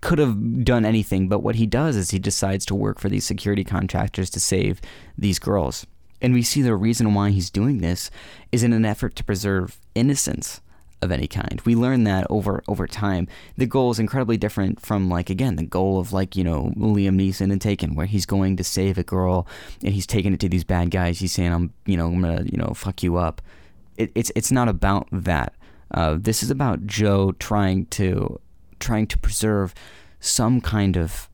could 0.00 0.18
have 0.20 0.64
done 0.64 0.84
anything, 0.84 1.28
but 1.28 1.40
what 1.40 1.56
he 1.56 1.66
does 1.66 1.96
is 1.96 2.10
he 2.10 2.20
decides 2.20 2.64
to 2.66 2.74
work 2.74 3.00
for 3.00 3.08
these 3.08 3.26
security 3.26 3.64
contractors 3.64 4.30
to 4.30 4.40
save 4.40 4.80
these 5.16 5.40
girls. 5.40 5.86
And 6.20 6.34
we 6.34 6.42
see 6.42 6.62
the 6.62 6.74
reason 6.74 7.14
why 7.14 7.30
he's 7.30 7.50
doing 7.50 7.78
this 7.78 8.10
is 8.50 8.62
in 8.62 8.72
an 8.72 8.84
effort 8.84 9.14
to 9.16 9.24
preserve 9.24 9.78
innocence 9.94 10.60
of 11.00 11.12
any 11.12 11.28
kind. 11.28 11.60
We 11.64 11.74
learn 11.74 12.04
that 12.04 12.26
over 12.28 12.62
over 12.66 12.86
time. 12.86 13.28
The 13.56 13.66
goal 13.66 13.90
is 13.90 13.98
incredibly 13.98 14.36
different 14.36 14.80
from 14.80 15.08
like 15.08 15.30
again 15.30 15.56
the 15.56 15.64
goal 15.64 15.98
of 15.98 16.12
like 16.12 16.36
you 16.36 16.44
know 16.44 16.72
Liam 16.76 17.16
Neeson 17.16 17.52
and 17.52 17.60
Taken, 17.60 17.94
where 17.94 18.06
he's 18.06 18.26
going 18.26 18.56
to 18.56 18.64
save 18.64 18.98
a 18.98 19.02
girl 19.02 19.46
and 19.82 19.94
he's 19.94 20.06
taking 20.06 20.32
it 20.32 20.40
to 20.40 20.48
these 20.48 20.64
bad 20.64 20.90
guys. 20.90 21.20
He's 21.20 21.32
saying 21.32 21.52
I'm 21.52 21.72
you 21.86 21.96
know 21.96 22.08
I'm 22.08 22.20
gonna 22.20 22.42
you 22.44 22.58
know 22.58 22.72
fuck 22.74 23.02
you 23.02 23.16
up. 23.16 23.40
It, 23.96 24.10
it's 24.14 24.32
it's 24.34 24.50
not 24.50 24.68
about 24.68 25.08
that. 25.12 25.54
Uh, 25.90 26.16
this 26.20 26.42
is 26.42 26.50
about 26.50 26.86
Joe 26.86 27.32
trying 27.38 27.86
to 27.86 28.40
trying 28.80 29.06
to 29.06 29.18
preserve 29.18 29.74
some 30.20 30.60
kind 30.60 30.96
of 30.96 31.28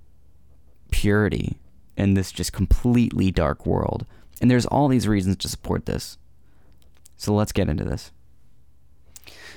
purity 0.91 1.59
in 1.97 2.15
this 2.15 2.33
just 2.33 2.53
completely 2.53 3.31
dark 3.31 3.67
world. 3.67 4.07
And 4.41 4.51
there's 4.51 4.67
all 4.67 4.89
these 4.89 5.09
reasons 5.09 5.37
to 5.39 5.49
support 5.49 5.87
this. 5.87 6.19
So 7.17 7.33
let's 7.35 7.53
get 7.53 7.69
into 7.69 7.85
this. 7.85 8.11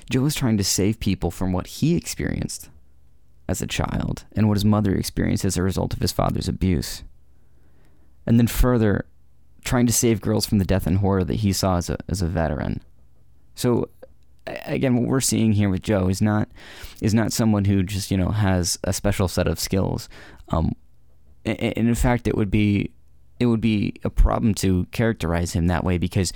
Joe 0.09 0.25
is 0.25 0.35
trying 0.35 0.57
to 0.57 0.63
save 0.63 0.99
people 0.99 1.31
from 1.31 1.51
what 1.51 1.67
he 1.67 1.95
experienced 1.95 2.69
as 3.49 3.61
a 3.61 3.67
child 3.67 4.25
and 4.33 4.47
what 4.47 4.55
his 4.55 4.65
mother 4.65 4.95
experienced 4.95 5.45
as 5.45 5.57
a 5.57 5.63
result 5.63 5.93
of 5.93 5.99
his 5.99 6.11
father's 6.11 6.47
abuse. 6.47 7.03
And 8.25 8.39
then 8.39 8.47
further, 8.47 9.05
trying 9.63 9.87
to 9.87 9.93
save 9.93 10.21
girls 10.21 10.45
from 10.45 10.59
the 10.59 10.65
death 10.65 10.87
and 10.87 10.99
horror 10.99 11.23
that 11.23 11.35
he 11.35 11.51
saw 11.51 11.77
as 11.77 11.89
a, 11.89 11.97
as 12.07 12.21
a 12.21 12.27
veteran. 12.27 12.81
So 13.55 13.89
again, 14.65 14.95
what 14.95 15.07
we're 15.07 15.21
seeing 15.21 15.53
here 15.53 15.69
with 15.69 15.81
Joe 15.81 16.07
is 16.07 16.21
not 16.21 16.49
is 17.01 17.13
not 17.13 17.33
someone 17.33 17.65
who 17.65 17.83
just 17.83 18.11
you 18.11 18.17
know 18.17 18.29
has 18.29 18.77
a 18.83 18.93
special 18.93 19.27
set 19.27 19.47
of 19.47 19.59
skills. 19.59 20.09
Um, 20.49 20.73
and 21.45 21.87
in 21.87 21.95
fact, 21.95 22.27
it 22.27 22.35
would 22.35 22.51
be 22.51 22.91
it 23.39 23.45
would 23.45 23.61
be 23.61 23.93
a 24.03 24.09
problem 24.09 24.53
to 24.55 24.85
characterize 24.91 25.53
him 25.53 25.67
that 25.67 25.83
way 25.83 25.97
because 25.97 26.33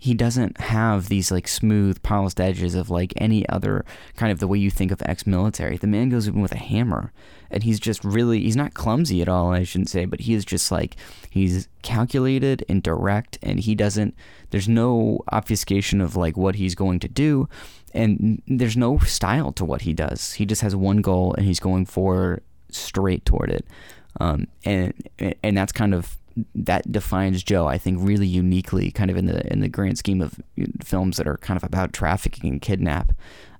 he 0.00 0.14
doesn't 0.14 0.58
have 0.58 1.10
these 1.10 1.30
like 1.30 1.46
smooth, 1.46 2.02
polished 2.02 2.40
edges 2.40 2.74
of 2.74 2.88
like 2.88 3.12
any 3.16 3.46
other 3.50 3.84
kind 4.16 4.32
of 4.32 4.38
the 4.38 4.48
way 4.48 4.58
you 4.58 4.70
think 4.70 4.90
of 4.90 5.02
ex-military. 5.04 5.76
The 5.76 5.86
man 5.86 6.08
goes 6.08 6.26
in 6.26 6.40
with 6.40 6.52
a 6.52 6.58
hammer, 6.58 7.12
and 7.50 7.62
he's 7.62 7.78
just 7.78 8.02
really 8.02 8.40
he's 8.40 8.56
not 8.56 8.72
clumsy 8.72 9.20
at 9.20 9.28
all. 9.28 9.52
I 9.52 9.62
shouldn't 9.62 9.90
say, 9.90 10.06
but 10.06 10.20
he 10.20 10.32
is 10.32 10.46
just 10.46 10.72
like 10.72 10.96
he's 11.28 11.68
calculated 11.82 12.64
and 12.66 12.82
direct, 12.82 13.38
and 13.42 13.60
he 13.60 13.74
doesn't. 13.74 14.14
There's 14.48 14.70
no 14.70 15.20
obfuscation 15.30 16.00
of 16.00 16.16
like 16.16 16.34
what 16.34 16.54
he's 16.54 16.74
going 16.74 16.98
to 17.00 17.08
do, 17.08 17.46
and 17.92 18.40
there's 18.46 18.78
no 18.78 18.98
style 19.00 19.52
to 19.52 19.66
what 19.66 19.82
he 19.82 19.92
does. 19.92 20.32
He 20.32 20.46
just 20.46 20.62
has 20.62 20.74
one 20.74 21.02
goal, 21.02 21.34
and 21.34 21.44
he's 21.44 21.60
going 21.60 21.84
for 21.84 22.40
straight 22.70 23.26
toward 23.26 23.50
it. 23.50 23.66
Um, 24.18 24.48
and 24.64 24.94
and 25.42 25.58
that's 25.58 25.72
kind 25.72 25.92
of 25.92 26.16
that 26.54 26.90
defines 26.90 27.42
Joe, 27.42 27.66
I 27.66 27.78
think, 27.78 27.98
really 28.00 28.26
uniquely, 28.26 28.90
kind 28.90 29.10
of 29.10 29.16
in 29.16 29.26
the 29.26 29.50
in 29.52 29.60
the 29.60 29.68
grand 29.68 29.98
scheme 29.98 30.20
of 30.20 30.40
films 30.82 31.16
that 31.16 31.26
are 31.26 31.36
kind 31.38 31.56
of 31.56 31.64
about 31.64 31.92
trafficking 31.92 32.50
and 32.50 32.62
kidnap, 32.62 33.12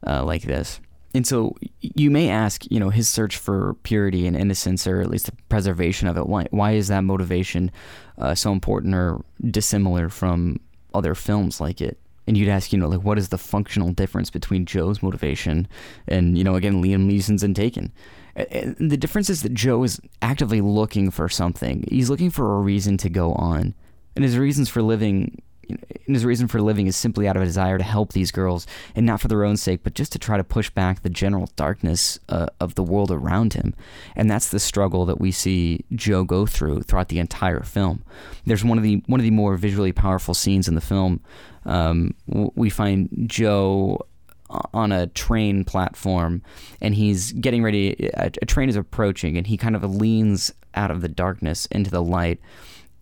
uh, 0.07 0.25
like 0.25 0.43
this. 0.43 0.81
And 1.13 1.27
so 1.27 1.57
you 1.81 2.11
may 2.11 2.29
ask, 2.29 2.65
you 2.71 2.79
know, 2.79 2.91
his 2.91 3.09
search 3.09 3.37
for 3.37 3.75
purity 3.83 4.27
and 4.27 4.37
innocence, 4.37 4.87
or 4.87 5.01
at 5.01 5.11
least 5.11 5.27
the 5.27 5.33
preservation 5.49 6.07
of 6.07 6.17
it. 6.17 6.27
Why 6.27 6.47
why 6.51 6.73
is 6.73 6.89
that 6.89 7.03
motivation 7.03 7.71
uh, 8.19 8.35
so 8.35 8.53
important 8.53 8.95
or 8.95 9.25
dissimilar 9.51 10.09
from 10.09 10.61
other 10.95 11.15
films 11.15 11.61
like 11.61 11.81
it? 11.81 11.99
And 12.27 12.37
you'd 12.37 12.49
ask, 12.49 12.73
you 12.73 12.79
know, 12.79 12.87
like 12.87 13.03
what 13.03 13.19
is 13.19 13.31
the 13.31 13.39
functional 13.39 13.93
difference 13.93 14.31
between 14.31 14.65
Joe's 14.65 15.03
motivation 15.03 15.67
and, 16.07 16.39
you 16.39 16.45
know, 16.45 16.55
again, 16.55 16.81
Liam 16.81 17.11
Neeson's 17.11 17.43
and 17.43 17.57
Taken? 17.57 17.93
The 18.35 18.97
difference 18.97 19.31
is 19.31 19.43
that 19.43 19.55
Joe 19.55 19.83
is 19.83 20.01
actively 20.23 20.61
looking 20.61 21.11
for 21.11 21.29
something. 21.29 21.85
He's 21.89 22.11
looking 22.11 22.31
for 22.31 22.57
a 22.57 22.61
reason 22.61 22.97
to 22.99 23.11
go 23.11 23.33
on, 23.35 23.75
and 24.15 24.25
his 24.25 24.39
reasons 24.39 24.69
for 24.69 24.83
living. 24.83 25.43
And 25.69 26.17
his 26.17 26.25
reason 26.25 26.49
for 26.49 26.61
living 26.61 26.89
is 26.89 26.97
simply 26.97 27.29
out 27.29 27.37
of 27.37 27.43
a 27.43 27.47
desire 27.47 27.79
to 27.79 27.85
help 27.85 28.13
these 28.13 28.33
girls, 28.33 28.67
and 28.97 29.07
not 29.07 29.21
for 29.21 29.29
their 29.29 29.45
own 29.45 29.57
sake, 29.57 29.85
but 29.85 29.95
just 29.95 30.11
to 30.11 30.19
try 30.19 30.37
to 30.37 30.43
push 30.43 30.69
back 30.69 31.03
the 31.03 31.09
general 31.09 31.49
darkness 31.55 32.19
uh, 32.29 32.47
of 32.59 32.75
the 32.75 32.83
world 32.83 33.13
around 33.13 33.55
him. 33.55 33.73
And 34.17 34.29
that's 34.29 34.49
the 34.49 34.59
struggle 34.59 35.07
that 35.07 35.21
we 35.21 35.31
see 35.31 35.85
Joe 35.95 36.25
go 36.25 36.45
through 36.45 36.83
throughout 36.83 37.09
the 37.09 37.21
entire 37.21 37.63
film. 37.63 38.05
There's 38.47 38.65
one 38.65 38.79
of 38.79 38.85
the 38.85 39.05
one 39.07 39.21
of 39.21 39.25
the 39.25 39.31
more 39.31 39.57
visually 39.57 39.93
powerful 39.93 40.35
scenes 40.35 40.67
in 40.67 40.75
the 40.75 40.81
film. 40.81 41.21
Um, 41.65 42.15
we 42.27 42.69
find 42.69 43.09
Joe 43.27 44.01
on 44.51 44.93
a 44.93 45.07
train 45.09 45.65
platform 45.65 46.43
and 46.81 46.95
he's 46.95 47.33
getting 47.33 47.63
ready 47.63 48.11
a, 48.15 48.31
a, 48.43 48.47
train 48.47 48.69
is 48.69 48.77
approaching 48.77 49.37
and 49.37 49.47
he 49.47 49.57
kind 49.57 49.77
of 49.77 49.85
leans 49.85 50.53
out 50.75 50.91
of 50.91 51.01
the 51.01 51.09
darkness 51.09 51.67
into 51.67 51.91
the 51.91 52.03
light. 52.03 52.41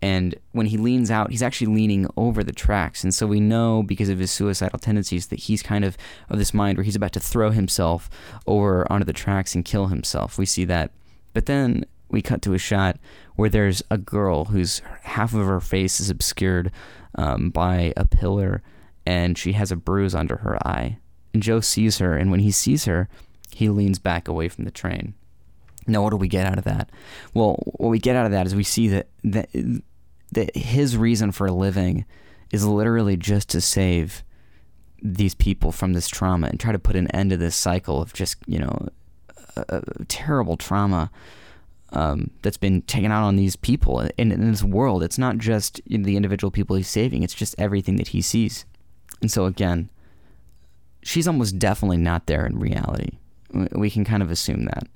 And 0.01 0.35
when 0.53 0.67
he 0.67 0.77
leans 0.77 1.11
out 1.11 1.31
he's 1.31 1.43
actually 1.43 1.73
leaning 1.73 2.07
over 2.15 2.43
the 2.43 2.53
tracks. 2.53 3.03
And 3.03 3.13
so 3.13 3.27
we 3.27 3.39
know 3.39 3.83
because 3.83 4.09
of 4.09 4.19
his 4.19 4.31
suicidal 4.31 4.79
tendencies 4.79 5.27
that 5.27 5.39
he's 5.39 5.63
kind 5.63 5.83
of 5.83 5.97
of 6.29 6.37
this 6.37 6.53
mind 6.53 6.77
where 6.77 6.85
he's 6.85 6.95
about 6.95 7.13
to 7.13 7.19
throw 7.19 7.51
himself 7.51 8.09
over 8.47 8.89
onto 8.91 9.05
the 9.05 9.13
tracks 9.13 9.55
and 9.55 9.65
kill 9.65 9.87
himself. 9.87 10.37
We 10.37 10.45
see 10.45 10.65
that. 10.65 10.91
But 11.33 11.47
then 11.47 11.85
we 12.09 12.21
cut 12.21 12.41
to 12.43 12.53
a 12.53 12.59
shot 12.59 12.97
where 13.35 13.49
there's 13.49 13.83
a 13.89 13.97
girl 13.97 14.45
whose 14.45 14.81
half 15.03 15.33
of 15.33 15.45
her 15.45 15.61
face 15.61 15.99
is 15.99 16.09
obscured 16.09 16.71
um, 17.15 17.49
by 17.49 17.93
a 17.97 18.05
pillar 18.05 18.61
and 19.05 19.37
she 19.37 19.53
has 19.53 19.71
a 19.71 19.75
bruise 19.75 20.13
under 20.13 20.37
her 20.37 20.57
eye 20.67 20.99
and 21.33 21.43
Joe 21.43 21.59
sees 21.59 21.99
her, 21.99 22.15
and 22.15 22.31
when 22.31 22.39
he 22.39 22.51
sees 22.51 22.85
her, 22.85 23.07
he 23.51 23.69
leans 23.69 23.99
back 23.99 24.27
away 24.27 24.49
from 24.49 24.65
the 24.65 24.71
train. 24.71 25.13
Now, 25.87 26.03
what 26.03 26.11
do 26.11 26.17
we 26.17 26.27
get 26.27 26.45
out 26.45 26.57
of 26.57 26.65
that? 26.65 26.89
Well, 27.33 27.55
what 27.65 27.89
we 27.89 27.99
get 27.99 28.15
out 28.15 28.25
of 28.25 28.31
that 28.31 28.45
is 28.45 28.55
we 28.55 28.63
see 28.63 28.87
that 28.89 29.07
that, 29.23 29.49
that 30.31 30.55
his 30.55 30.97
reason 30.97 31.31
for 31.31 31.49
living 31.51 32.05
is 32.51 32.65
literally 32.65 33.17
just 33.17 33.49
to 33.49 33.61
save 33.61 34.23
these 35.01 35.33
people 35.33 35.71
from 35.71 35.93
this 35.93 36.07
trauma 36.07 36.47
and 36.47 36.59
try 36.59 36.71
to 36.71 36.79
put 36.79 36.95
an 36.95 37.07
end 37.11 37.29
to 37.29 37.37
this 37.37 37.55
cycle 37.55 38.01
of 38.01 38.13
just 38.13 38.35
you 38.45 38.59
know 38.59 38.89
terrible 40.07 40.57
trauma 40.57 41.11
um, 41.91 42.29
that's 42.41 42.57
been 42.57 42.81
taken 42.83 43.11
out 43.11 43.23
on 43.23 43.35
these 43.35 43.55
people 43.55 44.01
in, 44.17 44.31
in 44.31 44.51
this 44.51 44.63
world. 44.63 45.01
It's 45.01 45.17
not 45.17 45.37
just 45.37 45.81
the 45.87 46.15
individual 46.15 46.51
people 46.51 46.75
he's 46.75 46.87
saving; 46.87 47.23
it's 47.23 47.33
just 47.33 47.55
everything 47.57 47.95
that 47.95 48.09
he 48.09 48.21
sees. 48.21 48.65
And 49.21 49.31
so, 49.31 49.45
again, 49.45 49.89
she's 51.01 51.27
almost 51.27 51.59
definitely 51.59 51.97
not 51.97 52.25
there 52.25 52.45
in 52.45 52.59
reality. 52.59 53.17
We 53.71 53.89
can 53.89 54.05
kind 54.05 54.21
of 54.21 54.31
assume 54.31 54.65
that. 54.65 54.87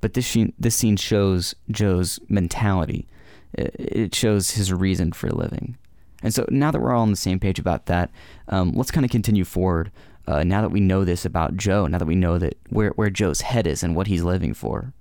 But 0.00 0.14
this 0.14 0.26
scene, 0.26 0.52
this 0.58 0.76
scene 0.76 0.96
shows 0.96 1.54
Joe's 1.70 2.18
mentality. 2.28 3.06
It 3.54 4.14
shows 4.14 4.52
his 4.52 4.72
reason 4.72 5.12
for 5.12 5.30
living. 5.30 5.76
And 6.22 6.34
so 6.34 6.46
now 6.50 6.70
that 6.70 6.80
we're 6.80 6.92
all 6.92 7.02
on 7.02 7.10
the 7.10 7.16
same 7.16 7.38
page 7.38 7.58
about 7.58 7.86
that, 7.86 8.10
um, 8.48 8.72
let's 8.72 8.90
kind 8.90 9.04
of 9.04 9.10
continue 9.10 9.44
forward. 9.44 9.90
Uh, 10.26 10.42
now 10.42 10.60
that 10.60 10.70
we 10.70 10.80
know 10.80 11.04
this 11.04 11.24
about 11.24 11.56
Joe, 11.56 11.86
now 11.86 11.98
that 11.98 12.04
we 12.04 12.14
know 12.14 12.38
that 12.38 12.58
where 12.68 12.90
where 12.90 13.10
Joe's 13.10 13.40
head 13.40 13.66
is 13.66 13.82
and 13.82 13.96
what 13.96 14.08
he's 14.08 14.22
living 14.22 14.52
for. 14.52 14.92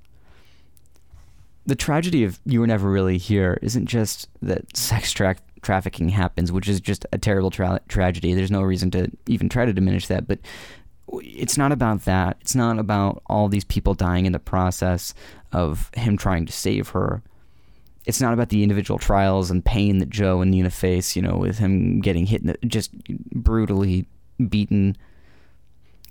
The 1.65 1.75
tragedy 1.75 2.23
of 2.23 2.39
You 2.45 2.61
Were 2.61 2.67
Never 2.67 2.89
Really 2.89 3.17
Here 3.17 3.59
isn't 3.61 3.87
just 3.87 4.29
that 4.41 4.77
sex 4.77 5.11
tra- 5.11 5.35
trafficking 5.67 6.07
happens, 6.07 6.49
which 6.49 6.69
is 6.69 6.79
just 6.79 7.05
a 7.11 7.17
terrible 7.17 7.51
tra- 7.51 7.81
tragedy. 7.89 8.33
There's 8.33 8.49
no 8.49 8.61
reason 8.61 8.89
to 8.91 9.11
even 9.27 9.49
try 9.49 9.65
to 9.65 9.73
diminish 9.73 10.07
that, 10.07 10.25
but 10.25 10.39
it's 11.21 11.57
not 11.57 11.73
about 11.73 12.05
that. 12.05 12.37
It's 12.39 12.55
not 12.55 12.79
about 12.79 13.21
all 13.27 13.49
these 13.49 13.65
people 13.65 13.93
dying 13.93 14.25
in 14.25 14.31
the 14.31 14.39
process 14.39 15.13
of 15.51 15.91
him 15.93 16.15
trying 16.15 16.45
to 16.45 16.53
save 16.53 16.89
her. 16.89 17.21
It's 18.05 18.21
not 18.21 18.33
about 18.33 18.47
the 18.47 18.63
individual 18.63 18.97
trials 18.97 19.51
and 19.51 19.63
pain 19.63 19.97
that 19.97 20.09
Joe 20.09 20.39
and 20.39 20.51
Nina 20.51 20.69
face, 20.69 21.17
you 21.17 21.21
know, 21.21 21.35
with 21.35 21.57
him 21.59 21.99
getting 21.99 22.27
hit, 22.27 22.45
the, 22.45 22.57
just 22.65 22.91
brutally 23.33 24.07
beaten. 24.47 24.95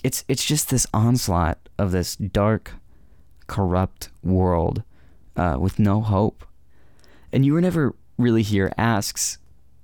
It's 0.04 0.22
it's 0.28 0.44
just 0.44 0.68
this 0.68 0.86
onslaught 0.92 1.58
of 1.78 1.92
this 1.92 2.14
dark, 2.16 2.74
corrupt 3.46 4.10
world 4.22 4.82
uh, 5.34 5.56
with 5.58 5.78
no 5.78 6.02
hope 6.02 6.44
And 7.32 7.46
you 7.46 7.54
were 7.54 7.62
never 7.62 7.94
really 8.18 8.42
here 8.42 8.70
asks 8.76 9.38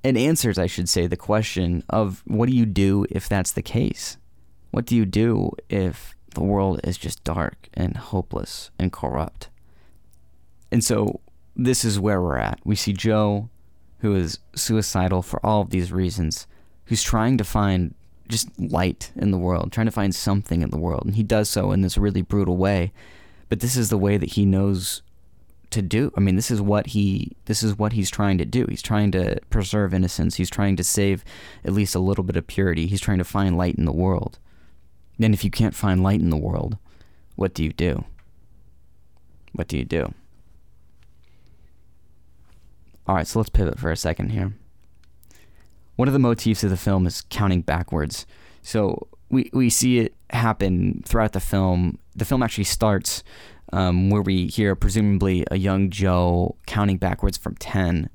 and 0.04 0.18
answers, 0.18 0.58
I 0.58 0.66
should 0.66 0.88
say, 0.88 1.06
the 1.06 1.16
question 1.16 1.84
of 1.88 2.22
what 2.26 2.48
do 2.48 2.54
you 2.54 2.66
do 2.66 3.06
if 3.10 3.28
that's 3.28 3.52
the 3.52 3.62
case? 3.62 4.16
What 4.70 4.86
do 4.86 4.96
you 4.96 5.04
do 5.04 5.52
if 5.68 6.14
the 6.34 6.42
world 6.42 6.80
is 6.82 6.96
just 6.96 7.22
dark 7.24 7.68
and 7.74 7.96
hopeless 7.96 8.70
and 8.78 8.92
corrupt? 8.92 9.48
And 10.70 10.82
so 10.82 11.20
this 11.54 11.84
is 11.84 12.00
where 12.00 12.20
we're 12.20 12.38
at. 12.38 12.58
We 12.64 12.74
see 12.74 12.92
Joe, 12.92 13.50
who 13.98 14.16
is 14.16 14.38
suicidal 14.54 15.22
for 15.22 15.44
all 15.44 15.60
of 15.60 15.70
these 15.70 15.92
reasons, 15.92 16.46
who's 16.86 17.02
trying 17.02 17.38
to 17.38 17.44
find 17.44 17.94
just 18.28 18.48
light 18.58 19.12
in 19.14 19.30
the 19.30 19.38
world, 19.38 19.70
trying 19.70 19.86
to 19.86 19.92
find 19.92 20.14
something 20.14 20.62
in 20.62 20.70
the 20.70 20.78
world. 20.78 21.04
And 21.04 21.14
he 21.14 21.22
does 21.22 21.48
so 21.50 21.70
in 21.70 21.82
this 21.82 21.98
really 21.98 22.22
brutal 22.22 22.56
way. 22.56 22.92
But 23.48 23.60
this 23.60 23.76
is 23.76 23.90
the 23.90 23.98
way 23.98 24.16
that 24.16 24.30
he 24.30 24.46
knows 24.46 25.02
to 25.72 25.82
do. 25.82 26.12
I 26.16 26.20
mean, 26.20 26.36
this 26.36 26.50
is 26.50 26.60
what 26.60 26.88
he 26.88 27.32
this 27.46 27.62
is 27.62 27.78
what 27.78 27.92
he's 27.92 28.10
trying 28.10 28.38
to 28.38 28.44
do. 28.44 28.66
He's 28.68 28.82
trying 28.82 29.10
to 29.12 29.38
preserve 29.50 29.92
innocence. 29.92 30.36
He's 30.36 30.50
trying 30.50 30.76
to 30.76 30.84
save 30.84 31.24
at 31.64 31.72
least 31.72 31.94
a 31.94 32.00
little 32.00 32.24
bit 32.24 32.36
of 32.36 32.46
purity. 32.46 32.86
He's 32.86 33.00
trying 33.00 33.18
to 33.18 33.24
find 33.24 33.56
light 33.56 33.76
in 33.76 33.84
the 33.84 33.92
world. 33.92 34.38
And 35.20 35.34
if 35.34 35.44
you 35.44 35.50
can't 35.50 35.74
find 35.74 36.02
light 36.02 36.20
in 36.20 36.30
the 36.30 36.36
world, 36.36 36.78
what 37.36 37.54
do 37.54 37.64
you 37.64 37.72
do? 37.72 38.04
What 39.52 39.68
do 39.68 39.76
you 39.76 39.84
do? 39.84 40.14
All 43.06 43.16
right, 43.16 43.26
so 43.26 43.38
let's 43.38 43.50
pivot 43.50 43.78
for 43.78 43.90
a 43.90 43.96
second 43.96 44.30
here. 44.30 44.54
One 45.96 46.08
of 46.08 46.14
the 46.14 46.20
motifs 46.20 46.64
of 46.64 46.70
the 46.70 46.76
film 46.76 47.06
is 47.06 47.24
counting 47.28 47.62
backwards. 47.62 48.26
So 48.62 49.08
we, 49.28 49.50
we 49.52 49.70
see 49.70 49.98
it 49.98 50.14
happen 50.30 51.02
throughout 51.04 51.32
the 51.32 51.40
film. 51.40 51.98
The 52.14 52.24
film 52.24 52.42
actually 52.42 52.64
starts 52.64 53.22
um, 53.72 54.10
where 54.10 54.22
we 54.22 54.46
hear 54.46 54.74
presumably 54.74 55.44
a 55.50 55.56
young 55.56 55.90
Joe 55.90 56.56
counting 56.66 56.98
backwards 56.98 57.36
from 57.36 57.56
10. 57.56 58.08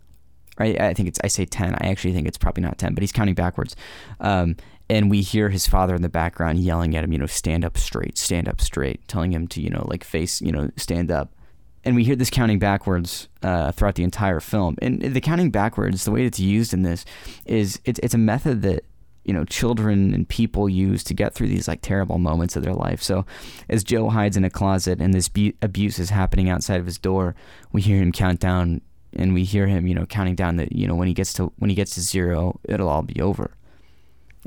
Right? 0.59 0.79
I 0.79 0.93
think 0.93 1.07
it's, 1.07 1.19
I 1.23 1.27
say 1.27 1.45
10. 1.45 1.75
I 1.75 1.89
actually 1.89 2.13
think 2.13 2.27
it's 2.27 2.37
probably 2.37 2.63
not 2.63 2.77
10, 2.77 2.95
but 2.95 3.03
he's 3.03 3.11
counting 3.11 3.35
backwards. 3.35 3.75
Um, 4.19 4.55
and 4.89 5.09
we 5.09 5.21
hear 5.21 5.49
his 5.49 5.67
father 5.67 5.95
in 5.95 6.01
the 6.01 6.09
background 6.09 6.59
yelling 6.59 6.95
at 6.95 7.03
him, 7.03 7.11
you 7.11 7.19
know, 7.19 7.25
stand 7.25 7.65
up 7.65 7.77
straight, 7.77 8.17
stand 8.17 8.47
up 8.47 8.61
straight, 8.61 9.05
telling 9.07 9.33
him 9.33 9.47
to, 9.49 9.61
you 9.61 9.69
know, 9.69 9.85
like 9.87 10.03
face, 10.03 10.41
you 10.41 10.51
know, 10.51 10.71
stand 10.77 11.11
up. 11.11 11.33
And 11.83 11.95
we 11.95 12.03
hear 12.03 12.15
this 12.15 12.29
counting 12.29 12.59
backwards 12.59 13.27
uh, 13.43 13.71
throughout 13.71 13.95
the 13.95 14.03
entire 14.03 14.39
film. 14.39 14.75
And 14.81 15.01
the 15.01 15.21
counting 15.21 15.51
backwards, 15.51 16.05
the 16.05 16.11
way 16.11 16.25
it's 16.25 16.39
used 16.39 16.73
in 16.73 16.83
this, 16.83 17.05
is 17.45 17.79
it's, 17.85 17.99
it's 18.01 18.13
a 18.13 18.17
method 18.17 18.61
that 18.63 18.83
you 19.27 19.33
know 19.33 19.43
children 19.45 20.13
and 20.13 20.27
people 20.27 20.69
use 20.69 21.03
to 21.03 21.13
get 21.13 21.33
through 21.33 21.49
these 21.49 21.67
like 21.67 21.81
terrible 21.81 22.17
moments 22.17 22.55
of 22.55 22.63
their 22.63 22.73
life. 22.73 23.03
So 23.03 23.25
as 23.69 23.83
Joe 23.83 24.09
hides 24.09 24.37
in 24.37 24.43
a 24.43 24.49
closet 24.49 24.99
and 25.01 25.13
this 25.13 25.29
bu- 25.29 25.53
abuse 25.61 25.99
is 25.99 26.09
happening 26.09 26.49
outside 26.49 26.79
of 26.79 26.85
his 26.85 26.97
door, 26.97 27.35
we 27.71 27.81
hear 27.81 28.01
him 28.01 28.11
count 28.11 28.39
down 28.39 28.81
and 29.13 29.33
we 29.33 29.43
hear 29.43 29.67
him 29.67 29.87
you 29.87 29.95
know 29.95 30.05
counting 30.05 30.35
down 30.35 30.55
that 30.55 30.71
you 30.71 30.87
know 30.87 30.95
when 30.95 31.07
he 31.07 31.13
gets 31.13 31.33
to 31.33 31.51
when 31.57 31.69
he 31.69 31.75
gets 31.75 31.95
to 31.95 32.01
zero, 32.01 32.59
it'll 32.63 32.89
all 32.89 33.03
be 33.03 33.21
over 33.21 33.56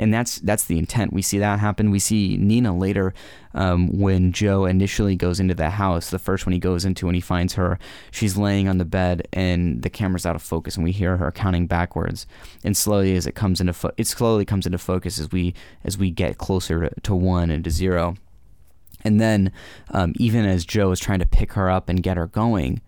and 0.01 0.15
that's 0.15 0.37
that's 0.39 0.65
the 0.65 0.79
intent. 0.79 1.13
We 1.13 1.21
see 1.21 1.39
that 1.39 1.61
happen. 1.61 1.91
We 1.91 1.99
see 1.99 2.39
Nina 2.39 2.77
later 2.77 3.13
um, 3.53 3.87
when 3.89 4.33
Joe 4.33 4.65
initially 4.65 5.15
goes 5.15 5.39
into 5.39 5.55
the 5.55 5.69
house. 5.69 6.09
The 6.09 6.19
first 6.19 6.47
one 6.47 6.55
he 6.55 6.59
goes 6.59 6.87
into 6.87 7.07
and 7.07 7.15
he 7.15 7.21
finds 7.21 7.55
her, 7.55 7.79
she's 8.11 8.39
laying 8.39 8.67
on 8.67 8.79
the 8.79 8.87
bed 8.87 9.29
and 9.31 9.83
the 9.83 9.91
camera's 9.91 10.25
out 10.25 10.35
of 10.35 10.43
focus, 10.43 10.75
and 10.77 10.85
we 10.85 10.93
hear 10.93 11.19
her 11.19 11.31
counting 11.31 11.67
backwards. 11.67 12.27
And 12.65 12.75
slowly 12.75 13.15
as 13.15 13.27
it 13.27 13.35
comes 13.35 13.61
into 13.61 13.75
fo- 13.75 13.93
it 13.99 14.07
slowly 14.07 14.47
comes 14.47 14.65
into 14.65 14.79
focus 14.79 15.21
as 15.21 15.31
we 15.31 15.55
as 15.85 15.99
we 15.99 16.11
get 16.11 16.39
closer 16.39 16.89
to, 16.89 17.01
to 17.03 17.15
one 17.15 17.51
and 17.51 17.63
to 17.65 17.71
zero. 17.71 18.17
And 19.05 19.21
then 19.21 19.53
um, 19.91 20.15
even 20.17 20.47
as 20.47 20.65
Joe 20.65 20.91
is 20.93 21.01
trying 21.01 21.19
to 21.19 21.27
pick 21.27 21.53
her 21.53 21.71
up 21.71 21.91
and 21.91 22.03
get 22.03 22.17
her 22.17 22.27
going, 22.27 22.81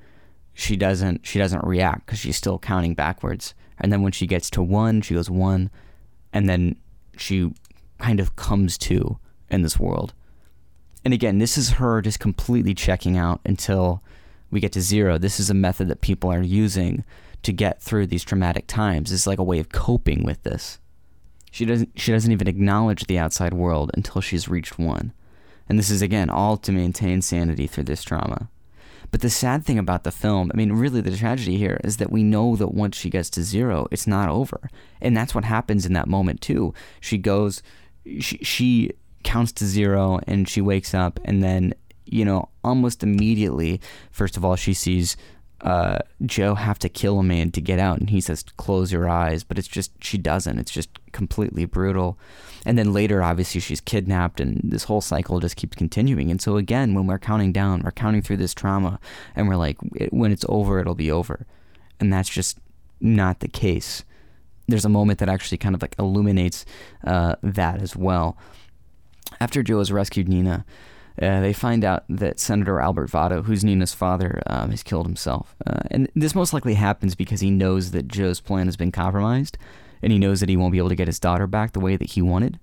she 0.55 0.77
doesn't 0.77 1.27
she 1.27 1.39
doesn't 1.39 1.65
react 1.65 2.07
because 2.07 2.21
she's 2.21 2.39
still 2.39 2.59
counting 2.59 2.95
backwards. 2.95 3.55
And 3.79 3.93
then 3.93 4.01
when 4.01 4.13
she 4.13 4.27
gets 4.27 4.49
to 4.51 4.63
one, 4.63 5.03
she 5.03 5.13
goes 5.13 5.29
one, 5.29 5.71
and 6.33 6.49
then 6.49 6.77
she 7.17 7.53
kind 7.99 8.21
of 8.21 8.37
comes 8.37 8.77
to 8.79 9.19
in 9.49 9.63
this 9.63 9.79
world. 9.79 10.15
And 11.05 11.13
again, 11.13 11.39
this 11.39 11.59
is 11.59 11.73
her 11.73 12.01
just 12.01 12.21
completely 12.21 12.75
checking 12.75 13.17
out 13.17 13.41
until 13.45 14.03
we 14.51 14.61
get 14.61 14.73
to 14.73 14.81
zero. 14.81 15.19
This 15.19 15.41
is 15.41 15.51
a 15.51 15.55
method 15.55 15.89
that 15.89 16.01
people 16.01 16.31
are 16.33 16.43
using 16.43 17.05
to 17.43 17.53
get 17.53 17.83
through 17.83 18.07
these 18.07 18.25
traumatic 18.25 18.67
times. 18.67 19.11
It's 19.11 19.27
like 19.27 19.39
a 19.39 19.45
way 19.45 19.59
of 19.59 19.71
coping 19.71 20.23
with 20.25 20.43
this. 20.43 20.79
She 21.51 21.65
doesn't 21.65 21.99
she 21.99 22.13
doesn't 22.13 22.33
even 22.33 22.49
acknowledge 22.49 23.05
the 23.05 23.19
outside 23.19 23.53
world 23.53 23.91
until 23.95 24.21
she's 24.21 24.49
reached 24.49 24.79
one. 24.79 25.13
And 25.69 25.79
this 25.79 25.91
is 25.91 26.03
again 26.03 26.31
all 26.31 26.57
to 26.59 26.73
maintain 26.73 27.21
sanity 27.21 27.67
through 27.67 27.85
this 27.85 28.03
trauma. 28.03 28.49
But 29.13 29.21
the 29.21 29.31
sad 29.31 29.65
thing 29.65 29.79
about 29.79 30.05
the 30.05 30.11
film, 30.11 30.51
I 30.53 30.57
mean, 30.57 30.73
really 30.73 31.03
the 31.03 31.17
tragedy 31.17 31.59
here 31.59 31.79
is 31.85 31.99
that 31.99 32.11
we 32.11 32.23
know 32.23 32.57
that 32.57 32.75
once 32.75 32.97
she 32.97 33.11
gets 33.11 33.29
to 33.31 33.43
zero, 33.43 33.87
it's 33.91 34.07
not 34.07 34.31
over. 34.31 34.69
And 35.03 35.15
that's 35.15 35.35
what 35.35 35.45
happens 35.45 35.85
in 35.87 35.93
that 35.93 36.09
moment, 36.09 36.41
too. 36.41 36.73
She 36.99 37.19
goes, 37.19 37.63
she, 38.21 38.39
she 38.39 38.93
counts 39.23 39.53
to 39.53 39.67
zero 39.67 40.19
and 40.27 40.49
she 40.49 40.63
wakes 40.63 40.95
up, 40.95 41.21
and 41.27 41.43
then, 41.43 41.75
you 42.07 42.25
know, 42.25 42.49
almost 42.65 43.03
immediately, 43.03 43.81
first 44.11 44.39
of 44.39 44.45
all, 44.47 44.57
she 44.57 44.73
sees 44.75 45.17
uh, 45.63 45.99
Joe 46.27 46.57
have 46.57 46.79
to 46.81 46.89
kill 46.89 47.21
a 47.21 47.23
man 47.23 47.53
to 47.53 47.61
get 47.61 47.79
out, 47.79 47.99
and 48.01 48.11
he 48.11 48.21
says, 48.21 48.43
"Close 48.57 48.93
your 48.93 49.09
eyes," 49.09 49.45
but 49.45 49.59
it's 49.59 49.69
just 49.69 49.93
she 50.03 50.19
doesn't. 50.19 50.59
It's 50.59 50.73
just 50.73 50.89
completely 51.13 51.65
brutal. 51.65 52.19
And 52.67 52.79
then 52.79 52.93
later, 52.93 53.23
obviously, 53.23 53.61
she's 53.61 53.81
kidnapped, 53.81 54.41
and 54.41 54.61
this 54.65 54.85
whole 54.85 55.01
cycle 55.01 55.41
just 55.41 55.57
keeps 55.57 55.77
continuing. 55.77 56.31
And 56.31 56.41
so 56.41 56.57
again, 56.57 56.95
when 56.95 57.07
we're 57.07 57.19
counting 57.19 57.53
down, 57.53 57.83
we're 57.83 57.93
counting 57.93 58.23
through 58.23 58.39
this 58.39 58.55
trauma, 58.55 58.99
and 59.37 59.49
we're 59.49 59.57
like, 59.57 59.79
when 60.11 60.33
it's 60.33 60.45
over, 60.49 60.81
it'll 60.81 60.95
be 60.95 61.11
over, 61.11 61.47
and 62.01 62.13
that's 62.13 62.29
just 62.29 62.59
not 63.01 63.41
the 63.41 63.49
case. 63.49 64.05
There's 64.69 64.85
a 64.85 64.89
moment 64.89 65.19
that 65.19 65.29
actually 65.29 65.59
kind 65.59 65.75
of 65.75 65.83
like 65.83 65.97
illuminates 65.99 66.65
uh, 67.05 67.37
that 67.43 67.83
as 67.83 67.97
well. 67.97 68.37
After 69.41 69.63
Joe 69.63 69.79
has 69.79 69.91
rescued 69.91 70.29
Nina, 70.29 70.65
uh, 71.21 71.41
they 71.41 71.53
find 71.53 71.85
out 71.85 72.05
that 72.09 72.41
Senator 72.41 72.81
Albert 72.81 73.11
Votto, 73.11 73.45
who's 73.45 73.65
Nina's 73.65 73.93
father, 73.93 74.43
um, 74.47 74.71
has 74.71 74.83
killed 74.83 75.07
himself. 75.07 75.55
Uh, 75.67 75.81
and 75.91 76.09
this 76.15 76.35
most 76.35 76.53
likely 76.53 76.75
happens 76.75 77.15
because 77.15 77.41
he 77.41 77.51
knows 77.51 77.91
that 77.91 78.09
Joe's 78.09 78.41
plan 78.41 78.67
has 78.67 78.77
been 78.77 78.93
compromised, 78.93 79.59
and 80.03 80.13
he 80.13 80.19
knows 80.19 80.41
that 80.41 80.49
he 80.49 80.57
won't 80.57 80.73
be 80.73 80.79
able 80.79 80.89
to 80.89 80.97
get 80.97 81.09
his 81.09 81.21
daughter 81.21 81.47
back 81.47 81.73
the 81.73 81.81
way 81.81 81.97
that 81.97 82.11
he 82.11 82.23
wanted. 82.23 82.59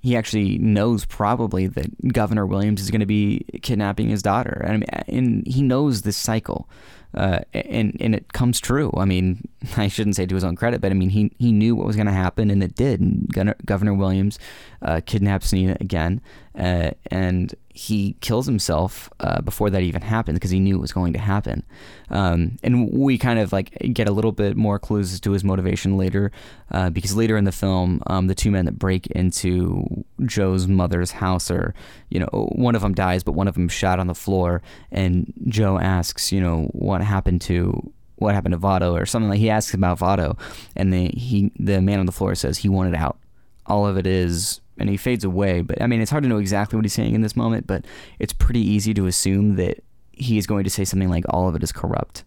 He 0.00 0.16
actually 0.16 0.58
knows 0.58 1.04
probably 1.04 1.66
that 1.66 2.12
Governor 2.12 2.46
Williams 2.46 2.80
is 2.80 2.90
going 2.90 3.00
to 3.00 3.06
be 3.06 3.44
kidnapping 3.62 4.10
his 4.10 4.22
daughter, 4.22 4.62
and, 4.64 4.84
and 5.08 5.46
he 5.46 5.62
knows 5.62 6.02
this 6.02 6.16
cycle 6.16 6.68
uh, 7.14 7.40
and 7.52 7.96
and 8.00 8.14
it 8.14 8.32
comes 8.32 8.60
true. 8.60 8.92
I 8.96 9.04
mean, 9.04 9.48
I 9.76 9.88
shouldn't 9.88 10.16
say 10.16 10.26
to 10.26 10.34
his 10.34 10.44
own 10.44 10.56
credit, 10.56 10.80
but 10.80 10.90
I 10.90 10.94
mean 10.94 11.10
he 11.10 11.32
he 11.38 11.52
knew 11.52 11.74
what 11.74 11.86
was 11.86 11.96
going 11.96 12.06
to 12.06 12.12
happen, 12.12 12.50
and 12.50 12.62
it 12.62 12.74
did. 12.74 13.00
And 13.00 13.28
Governor, 13.32 13.56
Governor 13.64 13.94
Williams 13.94 14.38
uh, 14.82 15.00
kidnaps 15.04 15.52
Nina 15.52 15.76
again, 15.80 16.20
uh, 16.58 16.90
and 17.10 17.54
he 17.78 18.16
kills 18.20 18.46
himself 18.46 19.08
uh, 19.20 19.40
before 19.40 19.70
that 19.70 19.82
even 19.82 20.02
happened 20.02 20.34
because 20.34 20.50
he 20.50 20.58
knew 20.58 20.74
it 20.74 20.80
was 20.80 20.92
going 20.92 21.12
to 21.12 21.18
happen. 21.20 21.62
Um, 22.10 22.58
and 22.64 22.92
we 22.92 23.18
kind 23.18 23.38
of 23.38 23.52
like 23.52 23.70
get 23.92 24.08
a 24.08 24.12
little 24.12 24.32
bit 24.32 24.56
more 24.56 24.80
clues 24.80 25.12
as 25.12 25.20
to 25.20 25.30
his 25.30 25.44
motivation 25.44 25.96
later, 25.96 26.32
uh, 26.72 26.90
because 26.90 27.14
later 27.14 27.36
in 27.36 27.44
the 27.44 27.52
film, 27.52 28.02
um, 28.08 28.26
the 28.26 28.34
two 28.34 28.50
men 28.50 28.64
that 28.64 28.80
break 28.80 29.06
into 29.08 30.04
Joe's 30.24 30.66
mother's 30.66 31.12
house 31.12 31.52
are, 31.52 31.72
you 32.08 32.18
know, 32.18 32.48
one 32.52 32.74
of 32.74 32.82
them 32.82 32.94
dies, 32.94 33.22
but 33.22 33.32
one 33.32 33.46
of 33.46 33.54
them 33.54 33.68
shot 33.68 34.00
on 34.00 34.08
the 34.08 34.14
floor, 34.14 34.60
and 34.90 35.32
Joe 35.46 35.78
asks, 35.78 36.32
you 36.32 36.40
know, 36.40 36.68
what 36.72 36.97
happened 37.02 37.40
to 37.42 37.92
what 38.16 38.34
happened 38.34 38.52
to 38.52 38.58
Votto 38.58 39.00
or 39.00 39.06
something 39.06 39.30
like 39.30 39.38
he 39.38 39.50
asks 39.50 39.74
about 39.74 39.98
Votto, 39.98 40.38
and 40.76 40.92
the 40.92 41.08
he 41.08 41.52
the 41.58 41.80
man 41.80 42.00
on 42.00 42.06
the 42.06 42.12
floor 42.12 42.34
says 42.34 42.58
he 42.58 42.68
wanted 42.68 42.94
out. 42.94 43.18
All 43.66 43.86
of 43.86 43.96
it 43.96 44.06
is 44.06 44.60
and 44.78 44.88
he 44.88 44.96
fades 44.96 45.24
away. 45.24 45.60
But 45.60 45.82
I 45.82 45.86
mean, 45.86 46.00
it's 46.00 46.10
hard 46.10 46.22
to 46.22 46.28
know 46.28 46.38
exactly 46.38 46.76
what 46.76 46.84
he's 46.84 46.92
saying 46.92 47.14
in 47.14 47.20
this 47.20 47.36
moment, 47.36 47.66
but 47.66 47.84
it's 48.18 48.32
pretty 48.32 48.60
easy 48.60 48.94
to 48.94 49.06
assume 49.06 49.56
that 49.56 49.82
he 50.12 50.38
is 50.38 50.46
going 50.46 50.64
to 50.64 50.70
say 50.70 50.84
something 50.84 51.08
like, 51.08 51.24
all 51.28 51.48
of 51.48 51.54
it 51.54 51.62
is 51.62 51.72
corrupt. 51.72 52.24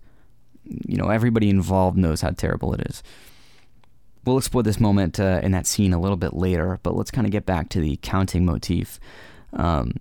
You 0.63 0.97
know, 0.97 1.09
everybody 1.09 1.49
involved 1.49 1.97
knows 1.97 2.21
how 2.21 2.31
terrible 2.31 2.73
it 2.73 2.81
is. 2.87 3.03
We'll 4.25 4.37
explore 4.37 4.63
this 4.63 4.79
moment 4.79 5.19
uh, 5.19 5.39
in 5.41 5.51
that 5.51 5.65
scene 5.65 5.93
a 5.93 5.99
little 5.99 6.17
bit 6.17 6.33
later, 6.33 6.79
but 6.83 6.95
let's 6.95 7.11
kind 7.11 7.25
of 7.25 7.31
get 7.31 7.45
back 7.45 7.69
to 7.69 7.81
the 7.81 7.97
counting 8.01 8.45
motif. 8.45 8.99
Um, 9.53 9.95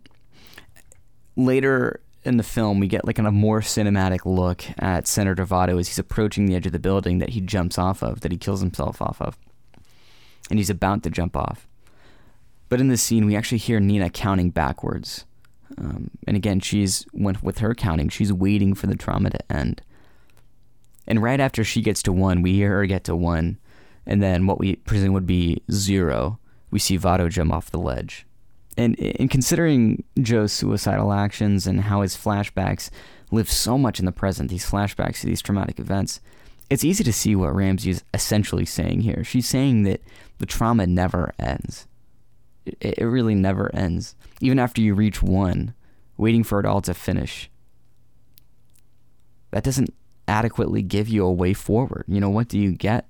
later 1.37 2.01
in 2.23 2.37
the 2.37 2.43
film, 2.43 2.81
we 2.81 2.87
get 2.87 3.07
like 3.07 3.19
a 3.19 3.31
more 3.31 3.61
cinematic 3.61 4.21
look 4.25 4.65
at 4.79 5.07
Senator 5.07 5.47
Votto 5.47 5.81
as 5.81 5.89
he's 5.89 5.99
approaching 5.99 6.47
the 6.47 6.55
edge 6.55 6.67
of 6.67 6.73
the 6.73 6.79
building 6.79 7.19
that 7.19 7.31
he 7.31 7.41
jumps 7.41 7.79
off 7.79 8.03
of, 8.03 8.21
that 8.21 8.33
he 8.33 8.39
kills 8.39 8.61
himself 8.61 9.01
off 9.01 9.21
of. 9.23 9.39
And 10.51 10.59
he's 10.59 10.71
about 10.71 11.03
to 11.05 11.11
jump 11.11 11.37
off. 11.37 11.67
But 12.69 12.81
in 12.81 12.89
this 12.89 13.03
scene, 13.03 13.27
we 13.27 13.37
actually 13.37 13.59
hear 13.59 13.81
Nina 13.81 14.11
counting 14.11 14.51
backwards. 14.51 15.25
Um, 15.79 16.11
and 16.27 16.37
again, 16.37 16.61
she's 16.61 17.07
with, 17.13 17.43
with 17.43 17.59
her 17.59 17.75
counting, 17.75 18.09
she's 18.09 18.33
waiting 18.33 18.75
for 18.75 18.87
the 18.87 18.97
trauma 18.97 19.31
to 19.31 19.53
end. 19.53 19.83
And 21.07 21.23
right 21.23 21.41
after 21.41 21.65
she 21.65 21.81
gets 21.81 22.03
to 22.05 22.13
one, 22.13 22.43
we 22.43 22.55
hear 22.55 22.71
her 22.71 22.87
get 22.87 23.05
to 23.05 23.17
one, 23.17 23.59
and 24.07 24.23
then 24.23 24.47
what 24.47 24.59
we 24.59 24.77
presume 24.77 25.13
would 25.13 25.27
be 25.27 25.63
zero, 25.71 26.39
we 26.71 26.79
see 26.79 26.99
Votto 26.99 27.29
jump 27.29 27.53
off 27.53 27.71
the 27.71 27.79
ledge. 27.79 28.27
And 28.77 28.95
in 28.97 29.29
considering 29.29 30.05
Joe's 30.21 30.53
suicidal 30.53 31.13
actions 31.13 31.67
and 31.67 31.83
how 31.83 32.03
his 32.03 32.17
flashbacks 32.17 32.91
live 33.31 33.51
so 33.51 33.77
much 33.77 33.99
in 33.99 34.07
the 34.07 34.13
present, 34.13 34.51
these 34.51 34.69
flashbacks 34.69 35.21
to 35.21 35.27
these 35.27 35.43
traumatic 35.43 35.79
events, 35.79 36.21
it's 36.71 36.85
easy 36.85 37.03
to 37.05 37.13
see 37.13 37.35
what 37.35 37.55
Ramsay 37.55 37.91
is 37.91 38.05
essentially 38.15 38.65
saying 38.65 39.01
here. 39.01 39.25
She's 39.25 39.49
saying 39.49 39.83
that 39.83 40.01
the 40.39 40.47
trauma 40.47 40.87
never 40.87 41.35
ends. 41.39 41.87
It, 42.65 42.99
it 42.99 43.05
really 43.05 43.35
never 43.35 43.75
ends. 43.75 44.15
Even 44.41 44.59
after 44.59 44.81
you 44.81 44.95
reach 44.95 45.23
one, 45.23 45.75
waiting 46.17 46.45
for 46.45 46.61
it 46.61 46.67
all 46.67 46.81
to 46.83 46.95
finish. 46.95 47.51
That 49.51 49.65
doesn't 49.65 49.93
adequately 50.29 50.83
give 50.83 51.09
you 51.09 51.25
a 51.25 51.33
way 51.33 51.55
forward. 51.55 52.05
You 52.07 52.21
know, 52.21 52.31
what 52.31 52.49
do 52.49 52.59
you 52.59 52.73
get 52.73 53.09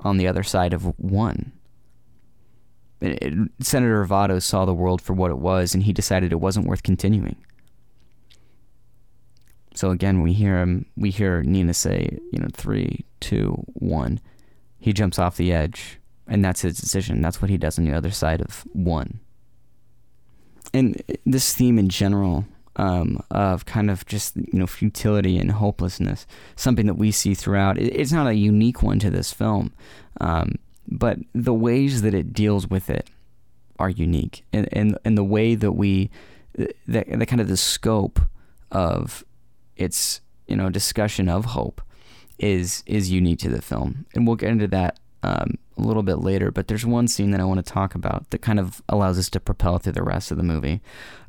on 0.00 0.18
the 0.18 0.28
other 0.28 0.42
side 0.42 0.74
of 0.74 0.98
one? 0.98 1.52
It, 3.02 3.34
Senator 3.60 4.04
Votto 4.06 4.40
saw 4.40 4.64
the 4.64 4.74
world 4.74 5.02
for 5.02 5.12
what 5.12 5.30
it 5.30 5.38
was, 5.38 5.74
and 5.74 5.82
he 5.82 5.92
decided 5.92 6.32
it 6.32 6.40
wasn't 6.40 6.66
worth 6.66 6.82
continuing. 6.82 7.36
So 9.74 9.90
again, 9.90 10.22
we 10.22 10.32
hear 10.32 10.60
him. 10.60 10.86
We 10.96 11.10
hear 11.10 11.42
Nina 11.42 11.74
say, 11.74 12.18
"You 12.32 12.38
know, 12.38 12.48
three, 12.52 13.04
two, 13.20 13.64
one." 13.74 14.20
He 14.78 14.92
jumps 14.92 15.18
off 15.18 15.36
the 15.36 15.52
edge, 15.52 15.98
and 16.26 16.44
that's 16.44 16.62
his 16.62 16.78
decision. 16.78 17.22
That's 17.22 17.40
what 17.40 17.50
he 17.50 17.56
does 17.56 17.78
on 17.78 17.84
the 17.84 17.94
other 17.94 18.10
side 18.10 18.40
of 18.40 18.64
one. 18.72 19.20
And 20.74 21.02
this 21.24 21.54
theme 21.54 21.78
in 21.78 21.88
general 21.88 22.44
um, 22.76 23.22
of 23.30 23.66
kind 23.66 23.90
of 23.90 24.06
just 24.06 24.36
you 24.36 24.58
know 24.58 24.66
futility 24.66 25.38
and 25.38 25.52
hopelessness, 25.52 26.26
something 26.56 26.86
that 26.86 26.94
we 26.94 27.10
see 27.10 27.34
throughout. 27.34 27.78
It's 27.78 28.12
not 28.12 28.26
a 28.26 28.34
unique 28.34 28.82
one 28.82 28.98
to 29.00 29.10
this 29.10 29.32
film, 29.32 29.72
um, 30.20 30.56
but 30.98 31.18
the 31.34 31.54
ways 31.54 32.02
that 32.02 32.14
it 32.14 32.32
deals 32.32 32.68
with 32.68 32.90
it 32.90 33.10
are 33.78 33.90
unique, 33.90 34.44
and 34.52 34.68
and, 34.72 34.98
and 35.04 35.16
the 35.16 35.24
way 35.24 35.54
that 35.54 35.72
we, 35.72 36.10
the, 36.54 36.74
the 36.86 37.26
kind 37.26 37.40
of 37.40 37.48
the 37.48 37.56
scope 37.56 38.20
of 38.70 39.24
its 39.76 40.20
you 40.46 40.56
know 40.56 40.68
discussion 40.70 41.28
of 41.28 41.46
hope 41.46 41.80
is 42.38 42.82
is 42.86 43.10
unique 43.10 43.38
to 43.40 43.48
the 43.48 43.62
film, 43.62 44.06
and 44.14 44.26
we'll 44.26 44.36
get 44.36 44.50
into 44.50 44.68
that 44.68 44.98
um, 45.22 45.58
a 45.76 45.82
little 45.82 46.02
bit 46.02 46.16
later, 46.16 46.50
but 46.50 46.68
there's 46.68 46.84
one 46.84 47.08
scene 47.08 47.30
that 47.30 47.40
I 47.40 47.44
want 47.44 47.64
to 47.64 47.72
talk 47.72 47.94
about 47.94 48.30
that 48.30 48.42
kind 48.42 48.58
of 48.58 48.82
allows 48.88 49.18
us 49.18 49.30
to 49.30 49.40
propel 49.40 49.78
through 49.78 49.92
the 49.92 50.02
rest 50.02 50.30
of 50.30 50.36
the 50.36 50.42
movie. 50.42 50.80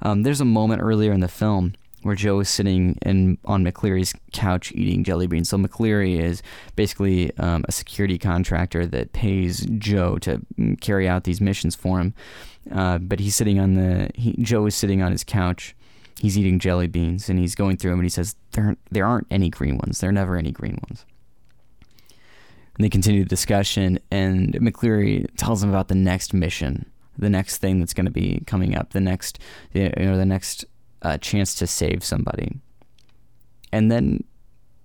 Um, 0.02 0.24
there's 0.24 0.42
a 0.42 0.46
moment 0.46 0.82
earlier 0.82 1.12
in 1.12 1.20
the 1.20 1.28
film 1.28 1.74
where 2.04 2.16
Joe 2.16 2.40
is 2.40 2.50
sitting 2.50 2.98
in 3.02 3.38
on 3.46 3.64
McCleary's 3.64 4.14
couch 4.32 4.72
eating 4.74 5.04
jelly 5.04 5.28
beans. 5.28 5.50
So 5.50 5.58
McCleary 5.58 6.20
is 6.20 6.42
basically 6.76 7.36
um, 7.38 7.66
a 7.68 7.72
security 7.72 8.18
contractor 8.18 8.86
that 8.86 9.14
pays 9.14 9.66
Joe 9.78 10.18
to 10.20 10.42
mm, 10.58 10.80
carry 10.80 11.08
out 11.08 11.24
these 11.24 11.42
missions 11.42 11.76
for 11.76 12.00
him. 12.00 12.14
Uh, 12.72 12.98
but 12.98 13.20
he's 13.20 13.36
sitting 13.36 13.60
on 13.60 13.74
the 13.74 14.10
he, 14.16 14.34
Joe 14.42 14.66
is 14.66 14.76
sitting 14.76 15.02
on 15.02 15.12
his 15.12 15.24
couch. 15.24 15.76
He's 16.20 16.38
eating 16.38 16.60
jelly 16.60 16.88
beans 16.88 17.28
and 17.30 17.40
he's 17.40 17.56
going 17.56 17.78
through 17.78 17.92
them 17.92 18.00
and 18.00 18.06
he 18.06 18.10
says 18.10 18.36
there 18.52 18.78
there 18.92 19.06
aren't 19.06 19.28
any 19.30 19.50
green 19.50 19.78
ones. 19.78 20.00
There 20.00 20.10
are 20.10 20.14
never 20.14 20.38
any 20.38 20.52
green 20.52 20.80
ones. 20.88 21.06
And 22.76 22.84
they 22.84 22.90
continue 22.90 23.24
the 23.24 23.30
discussion, 23.30 24.00
and 24.10 24.54
McCleary 24.54 25.28
tells 25.38 25.62
him 25.62 25.70
about 25.70 25.90
the 25.90 25.96
next 25.96 26.34
mission, 26.34 26.88
the 27.18 27.30
next 27.30 27.58
thing 27.58 27.80
that's 27.80 27.94
going 27.94 28.08
to 28.08 28.12
be 28.12 28.42
coming 28.48 28.76
up, 28.76 28.94
the 28.94 29.00
next, 29.00 29.38
you 29.74 29.92
know, 29.96 30.18
the 30.18 30.26
next 30.26 30.66
uh, 31.04 31.18
chance 31.18 31.54
to 31.56 31.68
save 31.68 32.04
somebody. 32.04 32.60
And 33.72 33.92
then 33.92 34.24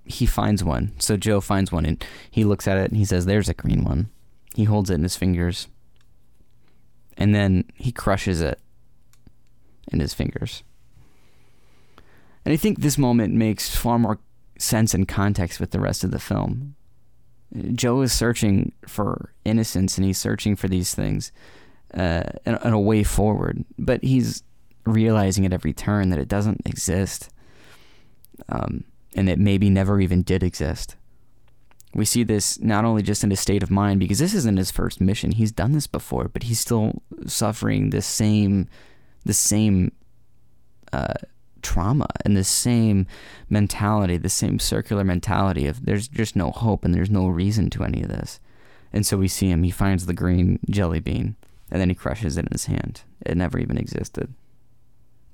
he 0.05 0.27
finds 0.27 0.65
one. 0.65 0.93
So 0.99 1.17
Joe 1.17 1.41
finds 1.41 1.71
one, 1.71 1.85
and 1.85 2.05
he 2.31 2.45
looks 2.45 2.67
at 2.67 2.79
it, 2.79 2.91
and 2.91 2.97
he 2.97 3.05
says, 3.05 3.27
"There's 3.27 3.49
a 3.49 3.55
green 3.55 3.85
one." 3.85 4.11
He 4.55 4.65
holds 4.65 4.91
it 4.91 4.95
in 4.95 5.03
his 5.03 5.17
fingers, 5.17 5.69
and 7.17 7.35
then 7.35 7.65
he 7.75 7.93
crushes 7.93 8.41
it 8.41 8.59
in 9.93 10.01
his 10.01 10.15
fingers. 10.15 10.63
And 12.45 12.53
I 12.53 12.57
think 12.57 12.81
this 12.81 12.99
moment 12.99 13.35
makes 13.35 13.75
far 13.75 13.99
more 13.99 14.19
sense 14.59 14.95
and 14.95 15.07
context 15.07 15.61
with 15.61 15.71
the 15.71 15.81
rest 15.81 16.03
of 16.03 16.11
the 16.11 16.19
film. 16.19 16.75
Joe 17.73 18.03
is 18.03 18.13
searching 18.13 18.73
for 18.87 19.33
innocence 19.45 19.97
and 19.97 20.05
he's 20.05 20.19
searching 20.19 20.55
for 20.55 20.69
these 20.69 20.95
things 20.95 21.33
uh, 21.95 22.25
and, 22.45 22.59
and 22.63 22.75
a 22.75 22.79
way 22.79 23.03
forward, 23.03 23.65
but 23.79 24.03
he's 24.05 24.43
realizing 24.85 25.45
at 25.45 25.53
every 25.53 25.73
turn 25.73 26.11
that 26.11 26.19
it 26.19 26.29
doesn't 26.29 26.63
exist 26.65 27.31
um, 28.49 28.85
and 29.15 29.29
it 29.29 29.39
maybe 29.39 29.71
never 29.71 30.01
even 30.01 30.23
did 30.23 30.43
exist. 30.43 30.97
We 31.95 32.05
see 32.05 32.23
this 32.23 32.61
not 32.61 32.85
only 32.85 33.03
just 33.03 33.25
in 33.25 33.31
his 33.31 33.41
state 33.41 33.63
of 33.63 33.71
mind, 33.71 34.01
because 34.01 34.19
this 34.19 34.35
isn't 34.35 34.59
his 34.59 34.71
first 34.71 35.01
mission. 35.01 35.33
He's 35.33 35.53
done 35.53 35.73
this 35.73 35.87
before, 35.87 36.29
but 36.29 36.45
he's 36.45 36.61
still 36.61 37.03
suffering 37.27 37.91
the 37.91 38.03
same, 38.03 38.69
the 39.25 39.33
same 39.33 39.93
uh, 40.93 41.15
trauma 41.63 42.07
and 42.25 42.37
the 42.37 42.45
same 42.45 43.07
mentality, 43.49 44.17
the 44.17 44.29
same 44.29 44.59
circular 44.59 45.03
mentality 45.03 45.67
of 45.67 45.85
there's 45.85 46.09
just 46.09 46.37
no 46.37 46.51
hope 46.51 46.85
and 46.85 46.95
there's 46.95 47.11
no 47.11 47.27
reason 47.27 47.71
to 47.71 47.85
any 47.85 48.03
of 48.03 48.09
this. 48.09 48.39
And 48.93 49.07
so 49.07 49.17
we 49.17 49.29
see 49.29 49.51
him, 49.51 49.63
he 49.63 49.71
finds 49.71 50.07
the 50.07 50.15
green 50.15 50.59
jelly 50.71 51.01
bean 51.01 51.37
and 51.71 51.81
then 51.81 51.89
he 51.89 51.95
crushes 51.95 52.37
it 52.37 52.47
in 52.47 52.53
his 52.53 52.67
hand. 52.67 53.03
It 53.25 53.37
never 53.37 53.59
even 53.59 53.79
existed. 53.79 54.33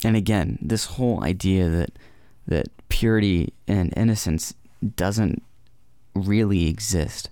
And 0.04 0.16
again, 0.16 0.58
this 0.60 0.84
whole 0.84 1.24
idea 1.24 1.68
that 1.68 1.98
that 2.46 2.68
purity 2.88 3.54
and 3.66 3.92
innocence 3.96 4.54
doesn't 4.96 5.42
really 6.14 6.68
exist. 6.68 7.30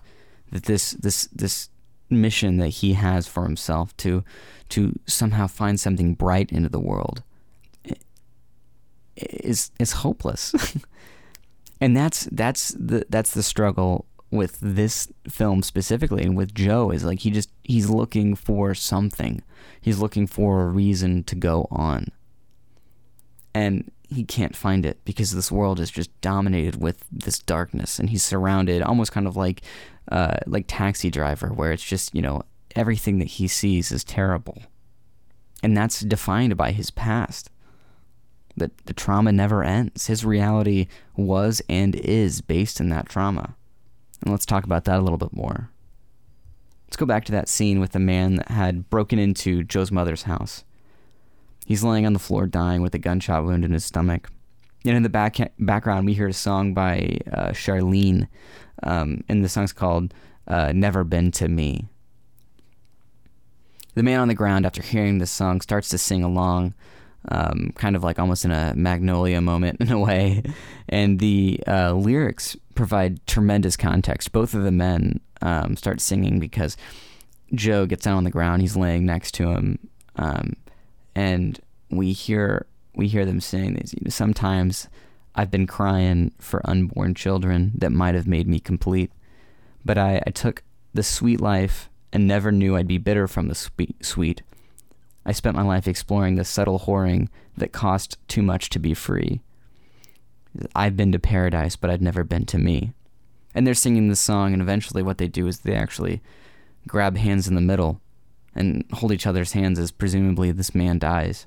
That 0.51 0.65
this 0.65 0.93
this 0.93 1.29
this 1.33 1.69
mission 2.09 2.57
that 2.59 2.69
he 2.69 2.95
has 2.95 3.27
for 3.27 3.45
himself 3.45 3.97
to 3.99 4.25
to 4.71 4.99
somehow 5.07 5.47
find 5.47 5.79
something 5.79 6.15
bright 6.15 6.51
into 6.51 6.69
the 6.69 6.81
world 6.81 7.23
is 9.17 9.71
is 9.79 9.93
hopeless. 9.93 10.55
and 11.81 11.97
that's 11.97 12.29
that's 12.33 12.71
the 12.79 13.05
that's 13.09 13.33
the 13.33 13.43
struggle 13.43 14.07
with 14.31 14.59
this 14.63 15.09
film 15.29 15.63
specifically 15.63 16.23
and 16.23 16.35
with 16.35 16.55
Joe 16.55 16.91
is 16.91 17.05
like 17.05 17.21
he 17.21 17.31
just 17.31 17.51
he's 17.65 17.91
looking 17.91 18.35
for 18.35 18.75
something. 18.75 19.43
He's 19.81 19.99
looking 19.99 20.27
for 20.27 20.63
a 20.63 20.67
reason 20.67 21.25
to 21.25 21.35
go 21.35 21.67
on. 21.71 22.09
And 23.55 23.91
he 24.09 24.25
can't 24.25 24.57
find 24.57 24.85
it 24.85 25.05
because 25.05 25.33
this 25.33 25.51
world 25.51 25.81
is 25.81 25.91
just 25.91 26.19
dominated 26.21 26.81
with 26.81 27.05
this 27.11 27.39
darkness 27.39 27.99
and 27.99 28.11
he's 28.11 28.23
surrounded 28.23 28.83
almost 28.83 29.13
kind 29.13 29.27
of 29.27 29.37
like 29.37 29.63
uh, 30.11 30.37
like 30.47 30.65
taxi 30.69 31.11
driver 31.11 31.49
where 31.49 31.73
it's 31.73 31.85
just, 31.85 32.15
you 32.15 32.23
know, 32.23 32.43
everything 32.77 33.19
that 33.19 33.29
he 33.29 33.49
sees 33.49 33.93
is 33.93 34.05
terrible. 34.05 34.63
And 35.63 35.77
that's 35.77 36.01
defined 36.01 36.57
by 36.57 36.73
his 36.73 36.91
past 36.91 37.51
that 38.57 38.77
the 38.85 38.93
trauma 38.93 39.33
never 39.33 39.63
ends. 39.63 40.09
His 40.09 40.25
reality 40.25 40.89
was 41.17 41.63
and 41.69 41.95
is 41.95 42.41
based 42.41 42.81
in 42.81 42.89
that 42.91 43.09
trauma. 43.09 43.57
And 44.21 44.31
let's 44.31 44.47
talk 44.47 44.65
about 44.65 44.85
that 44.85 44.99
a 44.99 45.03
little 45.03 45.19
bit 45.19 45.33
more. 45.33 45.71
Let's 46.87 46.97
go 46.97 47.07
back 47.07 47.25
to 47.27 47.33
that 47.33 47.49
scene 47.49 47.81
with 47.81 47.93
the 47.93 47.99
man 47.99 48.37
that 48.37 48.51
had 48.51 48.91
broken 48.91 49.19
into 49.19 49.65
Joe's 49.65 49.91
mother's 49.91 50.25
house. 50.25 50.65
He's 51.73 51.83
laying 51.83 52.05
on 52.05 52.13
the 52.13 52.19
floor 52.19 52.47
dying 52.47 52.83
with 52.83 52.95
a 52.95 52.99
gunshot 52.99 53.47
wound 53.47 53.65
in 53.65 53.73
his 53.73 53.83
stomach. 53.83 54.31
And 54.85 54.95
in 54.95 55.03
the 55.03 55.09
back 55.09 55.39
background, 55.59 56.05
we 56.05 56.13
hear 56.13 56.29
a 56.29 56.33
song 56.35 56.75
by 56.75 57.17
uh, 57.33 57.53
Charlene, 57.53 58.29
um, 58.83 59.25
and 59.27 59.43
the 59.43 59.49
song's 59.49 59.73
called 59.73 60.13
uh, 60.47 60.73
Never 60.75 61.03
Been 61.03 61.31
to 61.31 61.49
Me. 61.49 61.89
The 63.95 64.03
man 64.03 64.21
on 64.21 64.29
the 64.29 64.35
ground, 64.35 64.67
after 64.67 64.83
hearing 64.83 65.17
this 65.17 65.31
song, 65.31 65.63
starts 65.63 65.89
to 65.89 65.97
sing 65.97 66.23
along 66.23 66.75
um, 67.31 67.73
kind 67.75 67.97
of 67.97 68.05
like 68.05 68.19
almost 68.19 68.45
in 68.45 68.51
a 68.51 68.75
magnolia 68.77 69.41
moment 69.41 69.81
in 69.81 69.91
a 69.91 69.99
way. 69.99 70.43
And 70.91 71.21
the 71.21 71.59
uh, 71.67 71.95
lyrics 71.95 72.55
provide 72.75 73.27
tremendous 73.27 73.79
context. 73.79 74.31
Both 74.31 74.53
of 74.53 74.63
the 74.63 74.73
men 74.73 75.21
um, 75.41 75.77
start 75.77 76.03
singing 76.03 76.39
because 76.39 76.77
Joe 77.55 77.87
gets 77.87 78.05
down 78.05 78.19
on 78.19 78.25
the 78.25 78.31
ground. 78.31 78.61
He's 78.61 78.77
laying 78.77 79.07
next 79.07 79.33
to 79.37 79.49
him, 79.49 79.79
um, 80.17 80.53
and 81.15 81.61
we 81.91 82.13
hear 82.13 82.67
we 82.95 83.09
hear 83.09 83.25
them 83.25 83.41
sing. 83.41 83.75
These, 83.75 84.15
Sometimes 84.15 84.89
I've 85.35 85.51
been 85.51 85.67
crying 85.67 86.33
for 86.39 86.61
unborn 86.65 87.15
children 87.15 87.73
that 87.77 87.93
might 87.93 88.15
have 88.15 88.27
made 88.27 88.47
me 88.47 88.61
complete, 88.61 89.11
but 89.85 89.97
I, 89.97 90.23
I 90.27 90.31
took 90.31 90.63
the 90.93 91.03
sweet 91.03 91.41
life 91.41 91.89
and 92.13 92.27
never 92.27 92.53
knew 92.53 92.77
I'd 92.77 92.87
be 92.87 92.99
bitter 92.99 93.27
from 93.27 93.49
the 93.49 93.55
sweet. 93.55 94.05
sweet. 94.05 94.43
I 95.25 95.33
spent 95.33 95.57
my 95.57 95.63
life 95.63 95.87
exploring 95.87 96.35
the 96.35 96.45
subtle 96.45 96.81
whoring 96.81 97.29
that 97.57 97.73
cost 97.73 98.19
too 98.29 98.43
much 98.43 98.69
to 98.71 98.79
be 98.79 98.93
free. 98.93 99.41
I've 100.75 100.97
been 100.97 101.13
to 101.13 101.19
paradise, 101.19 101.77
but 101.77 101.91
I'd 101.91 102.03
never 102.03 102.25
been 102.25 102.45
to 102.47 102.59
me. 102.59 102.93
And 103.55 103.67
they're 103.67 103.75
singing 103.75 104.09
this 104.09 104.21
song, 104.21 104.53
and 104.53 104.61
eventually 104.61 105.03
what 105.03 105.19
they 105.19 105.29
do 105.29 105.47
is 105.47 105.61
they 105.61 105.75
actually 105.75 106.21
grab 106.87 107.17
hands 107.17 107.49
in 107.49 107.55
the 107.55 107.61
middle 107.61 108.01
and 108.55 108.85
hold 108.93 109.13
each 109.13 109.27
other's 109.27 109.53
hands 109.53 109.79
as 109.79 109.91
presumably 109.91 110.53
this 110.53 110.75
man 110.75 110.99
dies. 110.99 111.47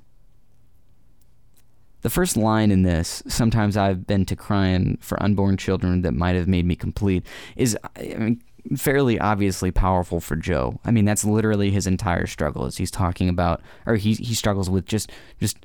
The 2.01 2.09
first 2.09 2.37
line 2.37 2.69
in 2.69 2.83
this, 2.83 3.23
sometimes 3.27 3.75
I've 3.75 4.05
been 4.05 4.25
to 4.25 4.35
crying 4.35 4.99
for 5.01 5.21
unborn 5.23 5.57
children 5.57 6.03
that 6.03 6.13
might 6.13 6.35
have 6.35 6.47
made 6.47 6.65
me 6.65 6.75
complete, 6.75 7.25
is 7.55 7.75
I 7.95 8.13
mean, 8.15 8.43
fairly 8.77 9.19
obviously 9.19 9.71
powerful 9.71 10.19
for 10.19 10.35
Joe. 10.35 10.79
I 10.85 10.91
mean, 10.91 11.05
that's 11.05 11.25
literally 11.25 11.71
his 11.71 11.87
entire 11.87 12.27
struggle. 12.27 12.65
Is 12.65 12.77
he's 12.77 12.91
talking 12.91 13.27
about, 13.27 13.61
or 13.87 13.95
he 13.95 14.13
he 14.13 14.35
struggles 14.35 14.69
with 14.69 14.85
just 14.85 15.11
just 15.39 15.57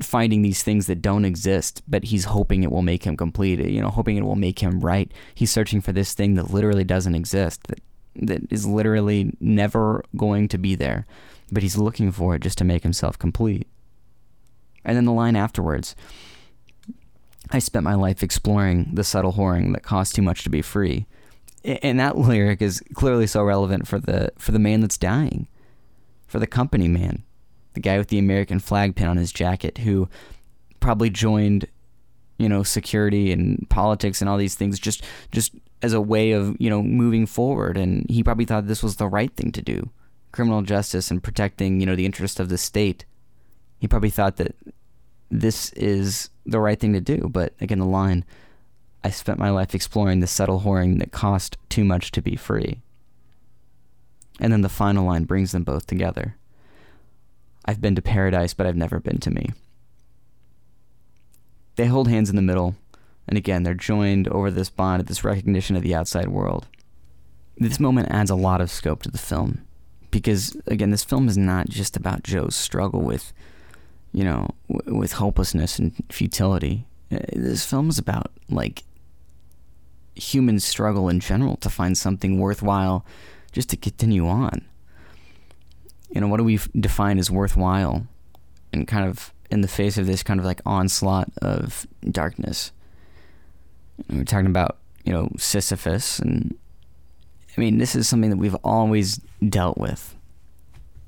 finding 0.00 0.42
these 0.42 0.62
things 0.62 0.86
that 0.86 1.02
don't 1.02 1.24
exist, 1.24 1.82
but 1.88 2.04
he's 2.04 2.26
hoping 2.26 2.62
it 2.62 2.70
will 2.70 2.82
make 2.82 3.04
him 3.04 3.16
complete. 3.16 3.58
You 3.58 3.80
know, 3.80 3.90
hoping 3.90 4.16
it 4.16 4.24
will 4.24 4.36
make 4.36 4.60
him 4.60 4.78
right. 4.78 5.10
He's 5.34 5.50
searching 5.50 5.80
for 5.80 5.92
this 5.92 6.14
thing 6.14 6.34
that 6.34 6.50
literally 6.50 6.84
doesn't 6.84 7.16
exist, 7.16 7.66
that 7.66 7.80
that 8.18 8.42
is 8.50 8.66
literally 8.66 9.36
never 9.40 10.04
going 10.16 10.48
to 10.48 10.58
be 10.58 10.74
there, 10.74 11.06
but 11.50 11.62
he's 11.62 11.78
looking 11.78 12.12
for 12.12 12.34
it 12.34 12.42
just 12.42 12.58
to 12.58 12.64
make 12.64 12.82
himself 12.82 13.18
complete. 13.18 13.66
And 14.84 14.96
then 14.96 15.04
the 15.04 15.12
line 15.12 15.36
afterwards. 15.36 15.94
I 17.50 17.60
spent 17.60 17.84
my 17.84 17.94
life 17.94 18.22
exploring 18.22 18.90
the 18.94 19.04
subtle 19.04 19.32
whoring 19.32 19.72
that 19.72 19.82
costs 19.82 20.14
too 20.14 20.22
much 20.22 20.42
to 20.44 20.50
be 20.50 20.60
free. 20.60 21.06
And 21.64 21.98
that 21.98 22.16
lyric 22.18 22.60
is 22.60 22.82
clearly 22.94 23.26
so 23.26 23.42
relevant 23.42 23.88
for 23.88 23.98
the 23.98 24.32
for 24.38 24.52
the 24.52 24.58
man 24.58 24.80
that's 24.80 24.98
dying, 24.98 25.48
for 26.26 26.38
the 26.38 26.46
company 26.46 26.88
man 26.88 27.24
the 27.78 27.88
guy 27.88 27.96
with 27.96 28.08
the 28.08 28.18
American 28.18 28.58
flag 28.58 28.96
pin 28.96 29.06
on 29.06 29.16
his 29.16 29.32
jacket 29.32 29.78
who 29.78 30.08
probably 30.80 31.08
joined 31.08 31.66
you 32.38 32.48
know 32.48 32.62
security 32.62 33.32
and 33.32 33.68
politics 33.68 34.20
and 34.20 34.28
all 34.28 34.38
these 34.38 34.54
things 34.54 34.78
just 34.78 35.04
just 35.32 35.52
as 35.82 35.92
a 35.92 36.00
way 36.00 36.32
of 36.32 36.56
you 36.58 36.70
know 36.70 36.82
moving 36.82 37.26
forward. 37.26 37.76
And 37.76 38.08
he 38.08 38.22
probably 38.22 38.44
thought 38.44 38.66
this 38.66 38.82
was 38.82 38.96
the 38.96 39.08
right 39.08 39.34
thing 39.34 39.52
to 39.52 39.62
do 39.62 39.90
criminal 40.30 40.62
justice 40.62 41.10
and 41.10 41.22
protecting 41.22 41.80
you 41.80 41.86
know 41.86 41.96
the 41.96 42.06
interest 42.06 42.40
of 42.40 42.48
the 42.48 42.58
state. 42.58 43.04
He 43.78 43.88
probably 43.88 44.10
thought 44.10 44.36
that 44.36 44.54
this 45.30 45.72
is 45.74 46.30
the 46.46 46.60
right 46.60 46.78
thing 46.80 46.92
to 46.94 47.00
do. 47.00 47.28
But 47.28 47.52
again 47.60 47.78
the 47.78 47.86
line 47.86 48.24
i 49.04 49.10
spent 49.10 49.38
my 49.38 49.50
life 49.50 49.74
exploring 49.74 50.18
the 50.18 50.26
subtle 50.26 50.60
whoring 50.60 50.98
that 50.98 51.12
cost 51.12 51.56
too 51.68 51.84
much 51.84 52.10
to 52.12 52.22
be 52.22 52.36
free. 52.36 52.80
And 54.40 54.52
then 54.52 54.62
the 54.62 54.68
final 54.68 55.04
line 55.04 55.24
brings 55.24 55.52
them 55.52 55.64
both 55.64 55.86
together. 55.86 56.36
I've 57.64 57.80
been 57.80 57.94
to 57.96 58.02
paradise, 58.02 58.54
but 58.54 58.66
I've 58.66 58.76
never 58.76 59.00
been 59.00 59.18
to 59.18 59.30
me. 59.30 59.50
They 61.78 61.86
hold 61.86 62.08
hands 62.08 62.28
in 62.28 62.34
the 62.34 62.42
middle, 62.42 62.74
and 63.28 63.38
again, 63.38 63.62
they're 63.62 63.74
joined 63.74 64.26
over 64.28 64.50
this 64.50 64.68
bond, 64.68 65.00
at 65.00 65.06
this 65.06 65.22
recognition 65.22 65.76
of 65.76 65.82
the 65.82 65.94
outside 65.94 66.28
world. 66.28 66.66
This 67.56 67.78
moment 67.78 68.08
adds 68.10 68.30
a 68.30 68.34
lot 68.34 68.60
of 68.60 68.70
scope 68.70 69.02
to 69.04 69.10
the 69.10 69.16
film, 69.16 69.64
because 70.10 70.56
again, 70.66 70.90
this 70.90 71.04
film 71.04 71.28
is 71.28 71.38
not 71.38 71.68
just 71.68 71.96
about 71.96 72.24
Joe's 72.24 72.56
struggle 72.56 73.02
with, 73.02 73.32
you 74.12 74.24
know, 74.24 74.48
w- 74.68 74.98
with 74.98 75.12
hopelessness 75.12 75.78
and 75.78 75.94
futility. 76.10 76.84
Uh, 77.12 77.20
this 77.32 77.64
film 77.64 77.88
is 77.88 77.98
about 77.98 78.32
like 78.50 78.82
human 80.16 80.58
struggle 80.58 81.08
in 81.08 81.20
general 81.20 81.56
to 81.58 81.70
find 81.70 81.96
something 81.96 82.40
worthwhile 82.40 83.06
just 83.52 83.70
to 83.70 83.76
continue 83.76 84.26
on 84.26 84.66
you 86.10 86.20
know, 86.20 86.28
what 86.28 86.38
do 86.38 86.44
we 86.44 86.58
define 86.78 87.18
as 87.18 87.30
worthwhile 87.30 88.06
and 88.72 88.88
kind 88.88 89.08
of 89.08 89.32
in 89.50 89.60
the 89.60 89.68
face 89.68 89.98
of 89.98 90.06
this 90.06 90.22
kind 90.22 90.40
of 90.40 90.46
like 90.46 90.60
onslaught 90.66 91.30
of 91.42 91.86
darkness? 92.10 92.72
we're 94.08 94.24
talking 94.24 94.46
about, 94.46 94.78
you 95.04 95.12
know, 95.12 95.28
Sisyphus 95.38 96.20
and 96.20 96.56
I 97.56 97.60
mean, 97.60 97.78
this 97.78 97.96
is 97.96 98.08
something 98.08 98.30
that 98.30 98.36
we've 98.36 98.54
always 98.56 99.20
dealt 99.48 99.78
with. 99.78 100.14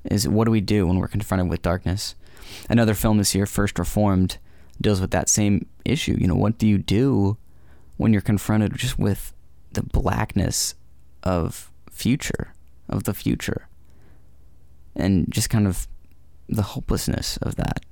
Is 0.05 0.27
what 0.27 0.47
do 0.47 0.51
we 0.51 0.61
do 0.61 0.87
when 0.87 0.99
we're 0.99 1.07
confronted 1.07 1.49
with 1.49 1.63
darkness? 1.63 2.17
Another 2.69 2.95
film 2.95 3.19
this 3.19 3.35
year, 3.35 3.47
First 3.47 3.79
Reformed, 3.79 4.39
deals 4.81 5.01
with 5.01 5.13
that 5.13 5.29
same 5.29 5.67
issue. 5.85 6.17
You 6.19 6.27
know, 6.27 6.35
what 6.35 6.59
do 6.59 6.67
you 6.67 6.79
do 6.79 7.37
when 7.99 8.13
you're 8.13 8.23
confronted 8.23 8.75
just 8.75 8.99
with 8.99 9.33
the 9.73 9.83
blackness 9.83 10.75
of 11.23 11.71
future, 11.91 12.55
of 12.89 13.05
the 13.05 13.15
future? 13.15 13.69
and 14.97 15.31
just 15.31 15.51
kind 15.51 15.67
of 15.67 15.89
the 16.49 16.63
hopelessness 16.63 17.37
of 17.39 17.57
that. 17.57 17.85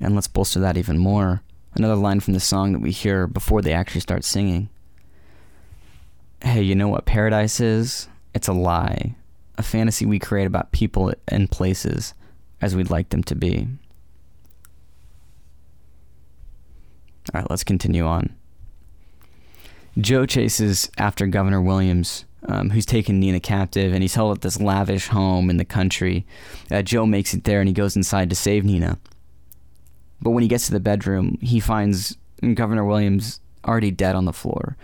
And 0.00 0.14
let's 0.14 0.28
bolster 0.28 0.60
that 0.60 0.76
even 0.76 0.98
more. 0.98 1.42
Another 1.74 1.96
line 1.96 2.20
from 2.20 2.34
the 2.34 2.40
song 2.40 2.72
that 2.72 2.80
we 2.80 2.90
hear 2.90 3.26
before 3.26 3.62
they 3.62 3.72
actually 3.72 4.00
start 4.00 4.24
singing. 4.24 4.68
Hey, 6.42 6.62
you 6.62 6.74
know 6.74 6.88
what 6.88 7.06
paradise 7.06 7.60
is? 7.60 8.08
It's 8.34 8.48
a 8.48 8.52
lie. 8.52 9.16
A 9.56 9.62
fantasy 9.62 10.04
we 10.04 10.18
create 10.18 10.46
about 10.46 10.72
people 10.72 11.12
and 11.28 11.50
places 11.50 12.14
as 12.60 12.76
we'd 12.76 12.90
like 12.90 13.10
them 13.10 13.22
to 13.24 13.34
be. 13.34 13.68
All 17.32 17.40
right, 17.40 17.50
let's 17.50 17.64
continue 17.64 18.04
on. 18.04 18.34
Joe 19.98 20.26
chases 20.26 20.90
after 20.98 21.26
Governor 21.26 21.60
Williams 21.62 22.24
um, 22.46 22.70
who's 22.70 22.86
taken 22.86 23.20
Nina 23.20 23.40
captive, 23.40 23.92
and 23.92 24.02
he's 24.02 24.14
held 24.14 24.36
at 24.36 24.42
this 24.42 24.60
lavish 24.60 25.08
home 25.08 25.50
in 25.50 25.56
the 25.56 25.64
country. 25.64 26.26
Uh, 26.70 26.82
Joe 26.82 27.06
makes 27.06 27.34
it 27.34 27.44
there, 27.44 27.60
and 27.60 27.68
he 27.68 27.74
goes 27.74 27.96
inside 27.96 28.30
to 28.30 28.36
save 28.36 28.64
Nina. 28.64 28.98
But 30.20 30.30
when 30.30 30.42
he 30.42 30.48
gets 30.48 30.66
to 30.66 30.72
the 30.72 30.80
bedroom, 30.80 31.38
he 31.40 31.60
finds 31.60 32.16
Governor 32.54 32.84
Williams 32.84 33.40
already 33.66 33.90
dead 33.90 34.14
on 34.14 34.24
the 34.24 34.32
floor, 34.32 34.76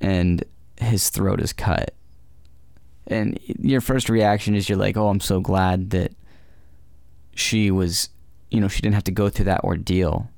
and 0.00 0.44
his 0.80 1.08
throat 1.08 1.40
is 1.40 1.52
cut. 1.52 1.94
And 3.06 3.38
your 3.46 3.80
first 3.80 4.08
reaction 4.08 4.54
is 4.54 4.68
you're 4.68 4.78
like, 4.78 4.96
oh, 4.96 5.08
I'm 5.08 5.20
so 5.20 5.40
glad 5.40 5.90
that 5.90 6.12
she 7.34 7.70
was, 7.70 8.08
you 8.50 8.60
know, 8.60 8.68
she 8.68 8.80
didn't 8.82 8.94
have 8.94 9.04
to 9.04 9.12
go 9.12 9.28
through 9.28 9.44
that 9.44 9.62
ordeal. 9.62 10.28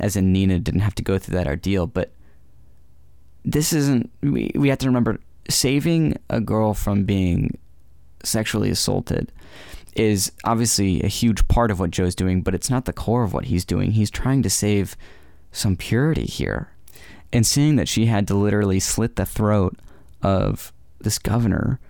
As 0.00 0.16
in, 0.16 0.32
Nina 0.32 0.58
didn't 0.58 0.80
have 0.80 0.94
to 0.96 1.02
go 1.02 1.18
through 1.18 1.36
that 1.36 1.46
ordeal. 1.46 1.86
But 1.86 2.12
this 3.44 3.72
isn't, 3.72 4.10
we, 4.22 4.50
we 4.56 4.68
have 4.70 4.78
to 4.78 4.86
remember 4.86 5.20
saving 5.48 6.16
a 6.28 6.40
girl 6.40 6.74
from 6.74 7.04
being 7.04 7.58
sexually 8.24 8.70
assaulted 8.70 9.30
is 9.94 10.32
obviously 10.44 11.02
a 11.02 11.08
huge 11.08 11.46
part 11.48 11.70
of 11.70 11.78
what 11.78 11.90
Joe's 11.90 12.14
doing, 12.14 12.42
but 12.42 12.54
it's 12.54 12.70
not 12.70 12.86
the 12.86 12.92
core 12.92 13.24
of 13.24 13.32
what 13.32 13.46
he's 13.46 13.64
doing. 13.64 13.92
He's 13.92 14.10
trying 14.10 14.42
to 14.42 14.50
save 14.50 14.96
some 15.50 15.76
purity 15.76 16.24
here. 16.24 16.70
And 17.32 17.46
seeing 17.46 17.76
that 17.76 17.88
she 17.88 18.06
had 18.06 18.26
to 18.28 18.34
literally 18.34 18.80
slit 18.80 19.16
the 19.16 19.26
throat 19.26 19.76
of 20.22 20.72
this 21.00 21.18
governor 21.18 21.80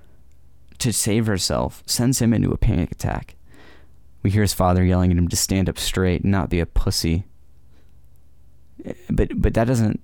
to 0.79 0.93
save 0.93 1.27
herself 1.27 1.83
sends 1.87 2.21
him 2.21 2.33
into 2.33 2.51
a 2.51 2.59
panic 2.59 2.91
attack. 2.93 3.37
We 4.23 4.31
hear 4.31 4.43
his 4.43 4.55
father 4.55 4.85
yelling 4.85 5.11
at 5.11 5.19
him 5.19 5.29
to 5.29 5.37
stand 5.37 5.69
up 5.69 5.79
straight 5.79 6.23
and 6.23 6.31
not 6.31 6.51
be 6.51 6.61
a 6.61 6.67
pussy. 6.67 7.25
But 9.11 9.41
but 9.41 9.55
that 9.55 9.67
doesn't. 9.67 10.01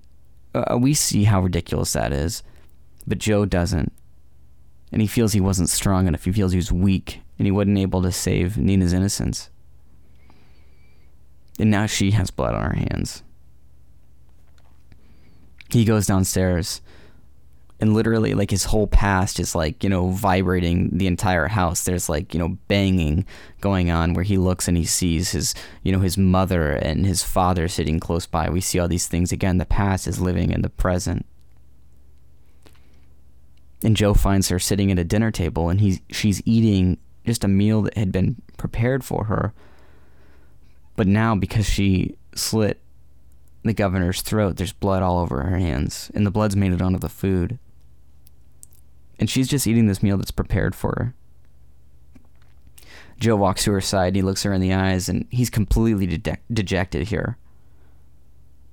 Uh, 0.53 0.77
we 0.79 0.93
see 0.93 1.25
how 1.25 1.41
ridiculous 1.41 1.93
that 1.93 2.13
is. 2.13 2.43
But 3.07 3.17
Joe 3.17 3.45
doesn't. 3.45 3.91
And 4.91 5.01
he 5.01 5.07
feels 5.07 5.33
he 5.33 5.41
wasn't 5.41 5.69
strong 5.69 6.07
enough. 6.07 6.25
He 6.25 6.31
feels 6.31 6.51
he 6.51 6.57
was 6.57 6.71
weak 6.71 7.21
and 7.39 7.47
he 7.47 7.51
wasn't 7.51 7.79
able 7.79 8.03
to 8.03 8.11
save 8.11 8.57
Nina's 8.57 8.93
innocence. 8.93 9.49
And 11.57 11.71
now 11.71 11.87
she 11.87 12.11
has 12.11 12.29
blood 12.29 12.53
on 12.53 12.61
her 12.61 12.77
hands. 12.77 13.23
He 15.69 15.85
goes 15.85 16.05
downstairs 16.05 16.81
and 17.79 17.93
literally 17.93 18.33
like 18.33 18.51
his 18.51 18.65
whole 18.65 18.87
past 18.87 19.39
is 19.39 19.55
like 19.55 19.83
you 19.83 19.89
know 19.89 20.09
vibrating 20.09 20.89
the 20.97 21.07
entire 21.07 21.47
house 21.47 21.83
there's 21.83 22.09
like 22.09 22.33
you 22.33 22.39
know 22.39 22.57
banging 22.67 23.25
going 23.61 23.89
on 23.89 24.13
where 24.13 24.23
he 24.23 24.37
looks 24.37 24.67
and 24.67 24.75
he 24.75 24.85
sees 24.85 25.31
his 25.31 25.55
you 25.83 25.91
know 25.91 25.99
his 25.99 26.17
mother 26.17 26.71
and 26.71 27.05
his 27.05 27.23
father 27.23 27.67
sitting 27.67 27.99
close 27.99 28.25
by 28.25 28.49
we 28.49 28.61
see 28.61 28.79
all 28.79 28.87
these 28.87 29.07
things 29.07 29.31
again 29.31 29.57
the 29.57 29.65
past 29.65 30.07
is 30.07 30.19
living 30.19 30.51
in 30.51 30.61
the 30.61 30.69
present 30.69 31.25
and 33.81 33.95
Joe 33.95 34.13
finds 34.13 34.49
her 34.49 34.59
sitting 34.59 34.91
at 34.91 34.99
a 34.99 35.05
dinner 35.05 35.31
table 35.31 35.69
and 35.69 35.79
he's 35.79 36.01
she's 36.09 36.41
eating 36.45 36.97
just 37.29 37.43
a 37.43 37.47
meal 37.47 37.81
that 37.83 37.97
had 37.97 38.11
been 38.11 38.41
prepared 38.57 39.03
for 39.03 39.25
her. 39.25 39.53
But 40.95 41.07
now 41.07 41.35
because 41.35 41.65
she 41.65 42.15
slit 42.35 42.81
the 43.63 43.73
governor's 43.73 44.21
throat, 44.21 44.57
there's 44.57 44.73
blood 44.73 45.03
all 45.03 45.19
over 45.19 45.43
her 45.43 45.57
hands 45.57 46.11
and 46.13 46.25
the 46.25 46.31
blood's 46.31 46.55
made 46.55 46.73
it 46.73 46.81
onto 46.81 46.99
the 46.99 47.09
food. 47.09 47.59
And 49.19 49.29
she's 49.29 49.47
just 49.47 49.67
eating 49.67 49.87
this 49.87 50.03
meal 50.03 50.17
that's 50.17 50.31
prepared 50.31 50.75
for 50.75 50.93
her. 50.97 51.13
Joe 53.19 53.35
walks 53.35 53.65
to 53.65 53.73
her 53.73 53.81
side, 53.81 54.07
and 54.07 54.15
he 54.15 54.21
looks 54.21 54.43
her 54.43 54.53
in 54.53 54.61
the 54.61 54.73
eyes, 54.73 55.09
and 55.09 55.27
he's 55.29 55.49
completely 55.49 56.07
de- 56.07 56.37
dejected 56.53 57.09
here 57.09 57.37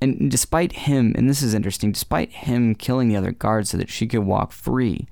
and 0.00 0.30
despite 0.30 0.72
him, 0.72 1.14
and 1.16 1.28
this 1.28 1.42
is 1.42 1.54
interesting, 1.54 1.92
despite 1.92 2.30
him 2.30 2.74
killing 2.74 3.08
the 3.08 3.16
other 3.16 3.32
guard 3.32 3.66
so 3.66 3.76
that 3.78 3.88
she 3.88 4.06
could 4.06 4.20
walk 4.20 4.52
free 4.52 5.06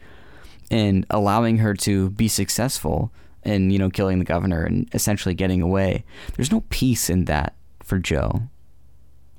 and 0.71 1.07
allowing 1.11 1.59
her 1.59 1.75
to 1.75 2.11
be 2.11 2.29
successful 2.29 3.13
in, 3.45 3.71
you 3.71 3.79
know, 3.79 3.91
killing 3.91 4.19
the 4.19 4.25
governor 4.25 4.65
and 4.65 4.89
essentially 4.95 5.35
getting 5.35 5.63
away, 5.63 6.05
there's 6.37 6.53
no 6.53 6.63
peace 6.71 7.11
in 7.11 7.25
that 7.27 7.55
for 7.83 7.99
Joe. 7.99 8.43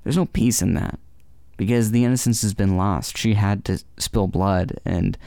There's 0.04 0.18
no 0.18 0.26
peace 0.26 0.62
in 0.62 0.74
that 0.76 1.00
because 1.58 1.92
the 1.92 2.06
innocence 2.06 2.42
has 2.42 2.54
been 2.54 2.78
lost. 2.78 3.18
She 3.18 3.34
had 3.34 3.66
to 3.66 3.84
spill 3.98 4.28
blood 4.28 4.80
and 4.86 5.18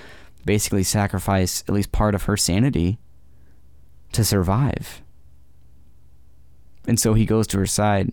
basically 0.45 0.83
sacrifice 0.83 1.65
at 1.69 1.75
least 1.75 1.93
part 1.93 2.15
of 2.15 2.25
her 2.25 2.37
sanity 2.37 2.99
to 4.13 4.25
survive. 4.25 5.03
And 6.87 6.99
so 6.99 7.15
he 7.15 7.27
goes 7.27 7.47
to 7.49 7.59
her 7.59 7.67
side 7.67 8.13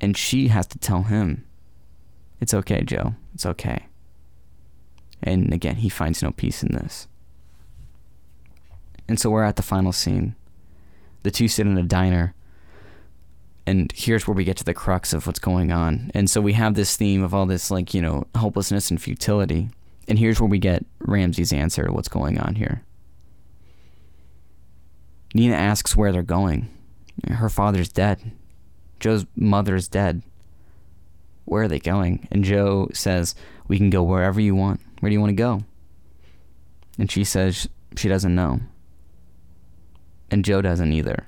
and 0.00 0.16
she 0.16 0.48
has 0.48 0.66
to 0.68 0.78
tell 0.78 1.02
him, 1.04 1.44
It's 2.40 2.54
okay, 2.54 2.82
Joe. 2.82 3.14
It's 3.34 3.44
okay. 3.44 3.86
And 5.22 5.52
again, 5.52 5.76
he 5.76 5.88
finds 5.88 6.22
no 6.22 6.30
peace 6.30 6.62
in 6.62 6.72
this. 6.72 7.08
And 9.08 9.18
so 9.18 9.30
we're 9.30 9.44
at 9.44 9.56
the 9.56 9.62
final 9.62 9.92
scene. 9.92 10.36
The 11.22 11.30
two 11.30 11.48
sit 11.48 11.66
in 11.66 11.78
a 11.78 11.82
diner. 11.82 12.34
And 13.66 13.92
here's 13.94 14.26
where 14.26 14.34
we 14.34 14.44
get 14.44 14.56
to 14.58 14.64
the 14.64 14.74
crux 14.74 15.12
of 15.12 15.26
what's 15.26 15.38
going 15.38 15.72
on. 15.72 16.10
And 16.14 16.30
so 16.30 16.40
we 16.40 16.54
have 16.54 16.74
this 16.74 16.96
theme 16.96 17.22
of 17.22 17.34
all 17.34 17.46
this, 17.46 17.70
like, 17.70 17.92
you 17.92 18.00
know, 18.00 18.26
hopelessness 18.36 18.90
and 18.90 19.00
futility. 19.00 19.70
And 20.06 20.18
here's 20.18 20.40
where 20.40 20.48
we 20.48 20.58
get 20.58 20.86
Ramsay's 21.00 21.52
answer 21.52 21.84
to 21.84 21.92
what's 21.92 22.08
going 22.08 22.38
on 22.38 22.54
here. 22.54 22.82
Nina 25.34 25.54
asks 25.54 25.94
where 25.94 26.12
they're 26.12 26.22
going. 26.22 26.70
Her 27.30 27.50
father's 27.50 27.90
dead. 27.90 28.32
Joe's 29.00 29.26
mother's 29.36 29.88
dead. 29.88 30.22
Where 31.44 31.64
are 31.64 31.68
they 31.68 31.78
going? 31.78 32.26
And 32.30 32.44
Joe 32.44 32.88
says, 32.92 33.34
We 33.68 33.78
can 33.78 33.90
go 33.90 34.02
wherever 34.02 34.40
you 34.40 34.54
want. 34.54 34.80
Where 35.00 35.10
do 35.10 35.14
you 35.14 35.20
want 35.20 35.30
to 35.30 35.34
go? 35.34 35.62
And 36.98 37.10
she 37.10 37.24
says 37.24 37.68
she 37.96 38.08
doesn't 38.08 38.34
know. 38.34 38.60
And 40.30 40.44
Joe 40.44 40.62
doesn't 40.62 40.92
either. 40.92 41.26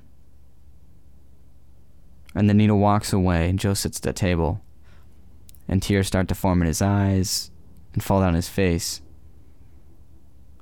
And 2.34 2.48
then 2.48 2.58
Nina 2.58 2.76
walks 2.76 3.12
away, 3.12 3.48
and 3.48 3.58
Joe 3.58 3.74
sits 3.74 3.98
at 3.98 4.02
the 4.02 4.12
table. 4.12 4.60
And 5.68 5.82
tears 5.82 6.06
start 6.06 6.28
to 6.28 6.34
form 6.34 6.60
in 6.60 6.68
his 6.68 6.82
eyes 6.82 7.50
and 7.92 8.02
fall 8.02 8.20
down 8.20 8.34
his 8.34 8.48
face. 8.48 9.00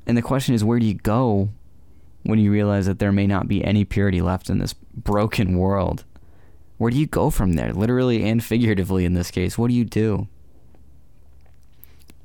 And 0.07 0.17
the 0.17 0.23
question 0.23 0.55
is, 0.55 0.65
where 0.65 0.79
do 0.79 0.87
you 0.87 0.95
go 0.95 1.51
when 2.23 2.39
you 2.39 2.51
realize 2.51 2.87
that 2.87 2.99
there 2.99 3.13
may 3.13 3.27
not 3.27 3.49
be 3.49 3.65
any 3.65 3.85
purity 3.85 4.21
left 4.21 4.49
in 4.49 4.59
this 4.59 4.73
broken 4.73 5.59
world? 5.59 6.05
Where 6.79 6.91
do 6.91 6.99
you 6.99 7.07
go 7.07 7.31
from 7.31 7.55
there, 7.55 7.73
literally 7.73 8.25
and 8.29 8.43
figuratively 8.43 9.05
in 9.05 9.15
this 9.15 9.31
case? 9.31 9.59
What 9.59 9.69
do 9.69 9.75
you 9.75 9.85
do? 9.85 10.29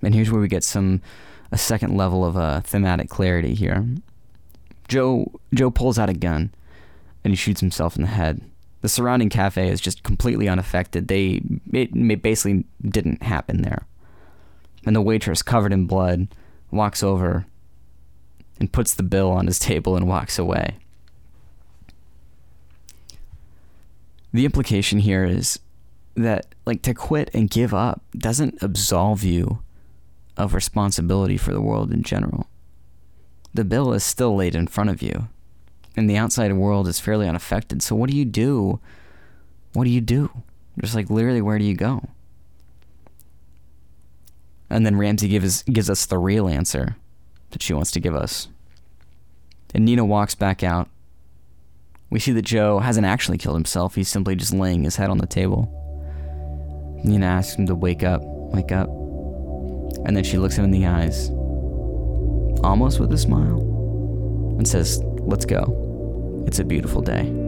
And 0.01 0.13
here's 0.13 0.31
where 0.31 0.41
we 0.41 0.47
get 0.47 0.63
some 0.63 1.01
a 1.51 1.57
second 1.57 1.95
level 1.95 2.25
of 2.25 2.35
uh, 2.35 2.61
thematic 2.61 3.09
clarity 3.09 3.53
here. 3.53 3.85
Joe 4.87 5.31
Joe 5.53 5.71
pulls 5.71 5.97
out 5.97 6.09
a 6.09 6.13
gun 6.13 6.53
and 7.23 7.31
he 7.31 7.35
shoots 7.35 7.61
himself 7.61 7.95
in 7.95 8.01
the 8.03 8.09
head. 8.09 8.41
The 8.81 8.89
surrounding 8.89 9.29
cafe 9.29 9.69
is 9.69 9.79
just 9.79 10.03
completely 10.03 10.49
unaffected. 10.49 11.07
They 11.07 11.41
it 11.71 12.21
basically 12.21 12.65
didn't 12.81 13.23
happen 13.23 13.61
there. 13.61 13.87
And 14.85 14.95
the 14.95 15.01
waitress, 15.01 15.41
covered 15.41 15.71
in 15.71 15.87
blood, 15.87 16.27
walks 16.69 17.01
over 17.01 17.45
and 18.59 18.71
puts 18.71 18.93
the 18.93 19.03
bill 19.03 19.31
on 19.31 19.47
his 19.47 19.59
table 19.59 19.95
and 19.95 20.07
walks 20.07 20.37
away. 20.37 20.77
The 24.33 24.45
implication 24.45 24.99
here 24.99 25.23
is 25.23 25.59
that 26.15 26.47
like 26.65 26.81
to 26.83 26.93
quit 26.93 27.29
and 27.33 27.49
give 27.49 27.73
up 27.73 28.03
doesn't 28.17 28.61
absolve 28.61 29.23
you 29.23 29.63
of 30.35 30.53
responsibility 30.53 31.37
for 31.37 31.53
the 31.53 31.61
world 31.61 31.93
in 31.93 32.03
general. 32.03 32.47
The 33.53 33.63
bill 33.63 33.93
is 33.93 34.03
still 34.03 34.35
laid 34.35 34.55
in 34.55 34.67
front 34.67 34.89
of 34.89 35.01
you, 35.01 35.27
and 35.95 36.09
the 36.09 36.17
outside 36.17 36.51
world 36.53 36.87
is 36.87 36.99
fairly 36.99 37.27
unaffected. 37.27 37.83
So, 37.83 37.95
what 37.95 38.09
do 38.09 38.17
you 38.17 38.25
do? 38.25 38.79
What 39.73 39.83
do 39.83 39.89
you 39.89 40.01
do? 40.01 40.29
Just 40.81 40.95
like 40.95 41.09
literally, 41.09 41.41
where 41.41 41.59
do 41.59 41.65
you 41.65 41.75
go? 41.75 42.09
And 44.69 44.85
then 44.85 44.97
Ramsay 44.97 45.27
gives 45.27 45.63
gives 45.63 45.89
us 45.89 46.05
the 46.05 46.17
real 46.17 46.47
answer 46.47 46.95
that 47.51 47.61
she 47.61 47.73
wants 47.73 47.91
to 47.91 47.99
give 47.99 48.15
us. 48.15 48.47
And 49.73 49.85
Nina 49.85 50.05
walks 50.05 50.35
back 50.35 50.63
out. 50.63 50.89
We 52.09 52.19
see 52.19 52.31
that 52.31 52.43
Joe 52.43 52.79
hasn't 52.79 53.05
actually 53.05 53.37
killed 53.37 53.55
himself. 53.55 53.95
He's 53.95 54.09
simply 54.09 54.35
just 54.35 54.53
laying 54.53 54.83
his 54.83 54.95
head 54.95 55.09
on 55.09 55.17
the 55.17 55.27
table. 55.27 55.69
Nina 57.03 57.25
asks 57.25 57.55
him 57.55 57.65
to 57.67 57.75
wake 57.75 58.03
up, 58.03 58.21
wake 58.23 58.71
up. 58.71 58.87
And 60.05 60.15
then 60.15 60.23
she 60.23 60.37
looks 60.37 60.55
him 60.55 60.65
in 60.65 60.71
the 60.71 60.85
eyes, 60.85 61.29
almost 62.63 62.99
with 62.99 63.11
a 63.13 63.17
smile, 63.17 63.59
and 64.57 64.67
says, 64.67 65.01
Let's 65.21 65.45
go. 65.45 66.43
It's 66.47 66.59
a 66.59 66.63
beautiful 66.63 67.01
day. 67.01 67.43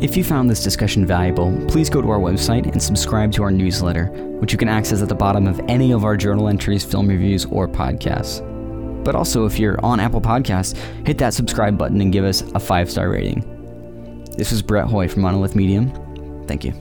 If 0.00 0.16
you 0.16 0.22
found 0.22 0.48
this 0.48 0.62
discussion 0.62 1.04
valuable, 1.04 1.52
please 1.66 1.90
go 1.90 2.00
to 2.00 2.08
our 2.08 2.20
website 2.20 2.70
and 2.70 2.80
subscribe 2.80 3.32
to 3.32 3.42
our 3.42 3.50
newsletter, 3.50 4.06
which 4.40 4.52
you 4.52 4.58
can 4.58 4.68
access 4.68 5.02
at 5.02 5.08
the 5.08 5.14
bottom 5.14 5.46
of 5.46 5.60
any 5.68 5.92
of 5.92 6.04
our 6.04 6.16
journal 6.16 6.48
entries, 6.48 6.84
film 6.84 7.08
reviews, 7.08 7.44
or 7.46 7.66
podcasts. 7.66 8.57
But 9.04 9.14
also, 9.14 9.46
if 9.46 9.58
you're 9.58 9.82
on 9.84 10.00
Apple 10.00 10.20
Podcasts, 10.20 10.76
hit 11.06 11.18
that 11.18 11.34
subscribe 11.34 11.78
button 11.78 12.00
and 12.00 12.12
give 12.12 12.24
us 12.24 12.42
a 12.54 12.60
five 12.60 12.90
star 12.90 13.10
rating. 13.10 13.44
This 14.36 14.50
was 14.50 14.62
Brett 14.62 14.86
Hoy 14.86 15.08
from 15.08 15.22
Monolith 15.22 15.56
Medium. 15.56 15.92
Thank 16.46 16.64
you. 16.64 16.72